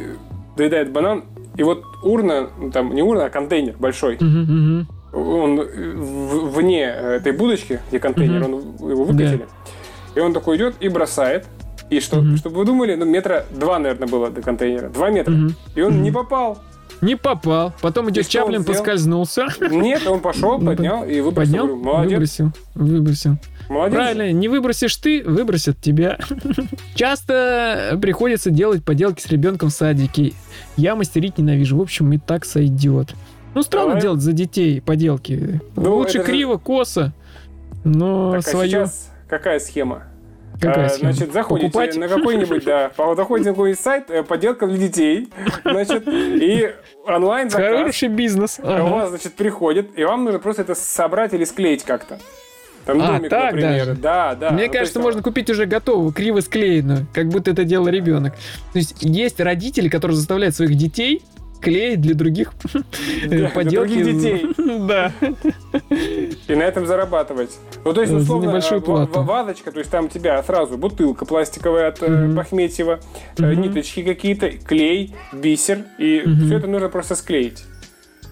доедает 0.57 0.91
банан. 0.91 1.25
И 1.55 1.63
вот 1.63 1.83
урна, 2.03 2.49
ну, 2.59 2.71
там 2.71 2.93
не 2.93 3.01
урна, 3.03 3.25
а 3.25 3.29
контейнер 3.29 3.75
большой. 3.77 4.17
Мгм, 4.19 4.41
мгм. 4.41 4.87
Он 5.13 5.59
э, 5.61 5.65
вне 5.95 6.83
этой 6.83 7.31
будочки, 7.31 7.79
где 7.89 7.99
контейнер, 7.99 8.39
Мгм. 8.47 8.53
он 8.81 8.91
его 8.91 9.03
выкатили. 9.05 9.45
И 10.15 10.19
он 10.19 10.33
такой 10.33 10.57
идет 10.57 10.75
и 10.79 10.89
бросает. 10.89 11.45
И 11.89 11.99
что, 11.99 12.21
Мгм. 12.21 12.37
чтобы 12.37 12.57
вы 12.57 12.65
думали, 12.65 12.95
ну, 12.95 13.05
метра 13.05 13.45
два, 13.51 13.79
наверное, 13.79 14.07
было 14.07 14.29
до 14.29 14.41
контейнера. 14.41 14.89
Два 14.89 15.09
метра. 15.09 15.31
Мгм. 15.31 15.55
И 15.75 15.81
он 15.81 15.93
Мгм. 15.93 16.03
не 16.03 16.11
попал. 16.11 16.59
Не 17.01 17.15
попал. 17.15 17.73
Потом 17.81 18.09
идет 18.09 18.27
Чаплин, 18.27 18.63
поскользнулся. 18.65 19.47
Нет, 19.61 20.05
он 20.05 20.19
пошел, 20.19 20.59
поднял 20.59 21.03
и 21.05 21.21
выбросил. 21.21 21.53
Поднял, 21.67 21.75
Молодец, 21.77 22.11
выбросил. 22.11 22.51
Выбросил. 22.75 23.37
молодец. 23.69 23.95
Правильно, 23.95 24.31
не 24.33 24.49
выбросишь 24.49 24.95
ты, 24.97 25.23
выбросят 25.23 25.79
тебя. 25.79 26.17
Часто 26.95 27.97
приходится 28.01 28.49
делать 28.49 28.83
поделки 28.83 29.21
с 29.21 29.27
ребенком 29.27 29.69
в 29.69 29.73
садике. 29.73 30.33
Я 30.75 30.95
мастерить 30.95 31.37
ненавижу. 31.37 31.77
В 31.77 31.81
общем, 31.81 32.11
и 32.13 32.17
так 32.17 32.45
сойдет. 32.45 33.13
Ну, 33.55 33.63
странно 33.63 33.89
Давай. 33.89 34.01
делать 34.01 34.21
за 34.21 34.33
детей 34.33 34.81
поделки. 34.81 35.61
Ну, 35.75 35.95
Лучше 35.95 36.17
это 36.17 36.25
же- 36.27 36.31
криво, 36.33 36.57
косо. 36.57 37.13
Но 37.85 38.31
Так, 38.33 38.39
а 38.39 38.49
свое... 38.49 38.69
сейчас 38.69 39.09
какая 39.29 39.59
схема? 39.59 40.03
Какая 40.59 40.85
А, 40.85 40.89
схема? 40.89 41.13
Значит, 41.13 41.33
заходите 41.33 41.67
Покупать? 41.71 41.95
на 41.95 42.07
какой-нибудь, 42.07 42.63
да, 42.65 42.91
заходите 43.15 43.49
на 43.49 43.53
какой-нибудь 43.55 43.79
сайт, 43.79 44.09
э, 44.09 44.23
поделка 44.23 44.67
для 44.67 44.77
детей, 44.77 45.29
значит, 45.63 46.03
и 46.07 46.73
онлайн 47.05 47.49
заказ. 47.49 47.77
Хороший 47.77 48.07
бизнес. 48.09 48.59
У 48.61 48.67
Ага. 48.67 48.83
вас, 48.83 49.09
значит, 49.09 49.33
приходит, 49.33 49.97
и 49.97 50.03
вам 50.03 50.23
нужно 50.25 50.39
просто 50.39 50.63
это 50.63 50.75
собрать 50.75 51.33
или 51.33 51.43
склеить 51.45 51.83
как-то. 51.83 52.19
Там 52.85 53.01
А, 53.01 53.07
домик, 53.17 53.29
так 53.29 53.53
например. 53.53 53.85
даже? 53.85 53.93
Да, 53.99 54.35
да. 54.35 54.49
Мне 54.51 54.65
Ну, 54.65 54.71
кажется, 54.71 54.97
есть, 54.99 55.05
можно 55.05 55.21
купить 55.21 55.49
уже 55.49 55.65
готовую, 55.65 56.11
криво 56.11 56.39
склеенную, 56.39 57.05
как 57.13 57.27
будто 57.27 57.51
это 57.51 57.63
делал 57.63 57.87
ребенок. 57.87 58.33
То 58.73 58.79
есть 58.79 58.95
есть 59.01 59.39
родители, 59.39 59.89
которые 59.89 60.17
заставляют 60.17 60.55
своих 60.55 60.75
детей 60.75 61.21
клеить 61.61 61.99
для 62.01 62.15
других 62.15 62.53
Да, 62.73 62.81
для 63.27 63.49
поделки. 63.49 63.93
других 64.01 64.17
детей. 64.17 64.49
Да. 64.87 65.11
И 66.49 66.55
на 66.55 66.63
этом 66.63 66.87
зарабатывать. 66.87 67.51
Ну, 67.85 67.93
то 67.93 68.01
есть, 68.01 68.11
За 68.11 68.17
условно, 68.19 68.47
небольшую 68.47 68.81
э, 68.81 68.83
плату. 68.83 69.19
ва- 69.19 69.23
вазочка, 69.23 69.71
то 69.71 69.77
есть 69.79 69.91
там 69.91 70.05
у 70.05 70.07
тебя 70.09 70.41
сразу 70.43 70.77
бутылка 70.77 71.25
пластиковая 71.25 71.89
от 71.89 72.01
э, 72.01 72.07
Мгм. 72.09 72.35
Бахметьева, 72.35 72.99
э, 73.37 73.41
Мгм. 73.51 73.61
ниточки 73.61 74.01
какие-то, 74.03 74.49
клей, 74.49 75.15
бисер, 75.31 75.83
и 75.99 76.23
Мгм. 76.25 76.45
все 76.47 76.57
это 76.57 76.65
нужно 76.67 76.89
просто 76.89 77.15
склеить. 77.15 77.63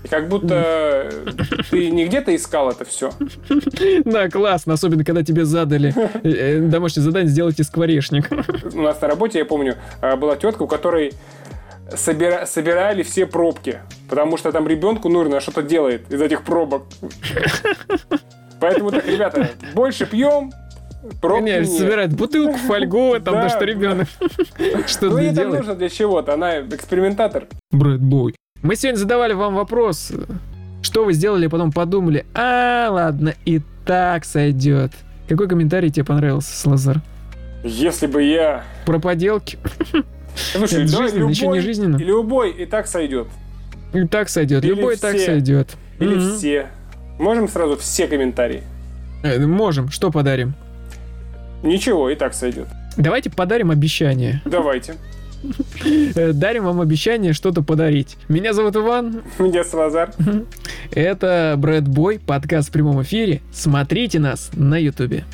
И 0.04 0.08
как 0.08 0.30
будто 0.30 0.56
э, 0.56 1.12
ты 1.72 1.90
не 1.92 2.06
где-то 2.06 2.36
искал 2.36 2.70
это 2.72 2.86
все. 2.86 3.12
Да, 4.06 4.30
классно, 4.30 4.74
особенно 4.74 5.04
когда 5.04 5.24
тебе 5.24 5.46
задали 5.46 5.94
э, 6.24 6.30
э, 6.30 6.60
домашнее 6.60 7.04
задание 7.04 7.30
сделайте 7.30 7.64
скворечник. 7.64 8.30
У 8.74 8.82
нас 8.82 9.00
на 9.02 9.08
работе, 9.08 9.40
я 9.40 9.46
помню, 9.46 9.76
э, 10.02 10.16
была 10.16 10.36
тетка, 10.38 10.64
у 10.64 10.68
которой 10.68 11.14
собира- 11.92 12.46
собирали 12.46 13.04
все 13.04 13.26
пробки, 13.26 13.80
потому 14.10 14.38
что 14.38 14.52
там 14.52 14.68
ребенку 14.68 15.10
нужно 15.10 15.40
что-то 15.40 15.62
делает 15.62 16.12
из 16.12 16.22
этих 16.22 16.44
пробок. 16.44 16.84
Поэтому 18.60 18.92
так, 18.92 19.06
ребята, 19.08 19.50
больше 19.76 20.06
пьем, 20.06 20.52
пробки 21.22 21.46
Конечно, 21.52 21.72
нет. 21.72 21.80
собирает 21.82 22.14
бутылку, 22.14 22.58
фольгу, 22.58 23.20
там, 23.20 23.36
Да. 23.36 23.50
что 23.50 23.64
ребенок 23.66 24.08
Ну, 24.60 24.84
что-то 24.88 25.18
ей 25.20 25.34
там 25.34 25.50
нужно 25.50 25.76
для 25.76 25.90
чего-то, 25.90 26.34
она 26.34 26.62
экспериментатор. 26.62 27.46
Брэд 27.72 28.02
Бой. 28.02 28.36
Мы 28.64 28.76
сегодня 28.76 28.98
задавали 28.98 29.34
вам 29.34 29.54
вопрос, 29.56 30.12
что 30.82 31.06
вы 31.06 31.14
сделали, 31.14 31.46
потом 31.48 31.72
подумали, 31.72 32.26
а, 32.34 32.90
ладно, 32.90 33.36
и 33.46 33.62
так 33.86 34.26
сойдет. 34.26 34.92
Какой 35.30 35.48
комментарий 35.48 35.92
тебе 35.92 36.06
понравился, 36.06 36.58
Слазар? 36.58 37.02
Если 37.64 38.08
бы 38.08 38.24
я... 38.24 38.64
Про 38.86 39.00
поделки? 39.00 39.60
Слушай, 40.38 40.88
давай 40.90 41.08
жизненно, 41.10 41.30
еще 41.30 41.48
не 41.48 41.60
жизненно. 41.60 41.98
любой 41.98 42.52
и 42.52 42.66
так 42.66 42.88
сойдет. 42.88 43.28
И 43.94 44.06
так 44.06 44.30
сойдет, 44.30 44.64
Или 44.64 44.74
любой 44.74 44.98
так 44.98 45.16
все. 45.16 45.26
сойдет. 45.26 45.76
Или 46.00 46.20
все. 46.20 46.68
Можем 47.20 47.48
сразу 47.48 47.78
все 47.78 48.08
комментарии? 48.08 48.62
Э, 49.24 49.40
Можем, 49.46 49.90
что 49.90 50.12
подарим? 50.12 50.54
Ничего, 51.64 52.10
и 52.10 52.16
так 52.16 52.34
сойдет. 52.34 52.68
Давайте 52.98 53.30
подарим 53.30 53.72
обещание. 53.72 54.42
Давайте. 54.46 54.96
Э, 56.16 56.34
Дарим 56.34 56.66
вам 56.66 56.82
обещание 56.82 57.34
что-то 57.34 57.62
подарить. 57.62 58.18
Меня 58.28 58.54
зовут 58.54 58.76
Иван, 58.76 59.22
Меня 59.40 59.64
Салазар. 59.64 60.12
это 60.92 61.56
Брэд 61.58 61.88
Бой, 61.88 62.20
подкаст 62.20 62.70
в 62.70 62.72
прямом 62.72 63.02
эфире. 63.04 63.42
Смотрите 63.52 64.20
нас 64.20 64.50
на 64.54 64.78
ютубе. 64.78 65.26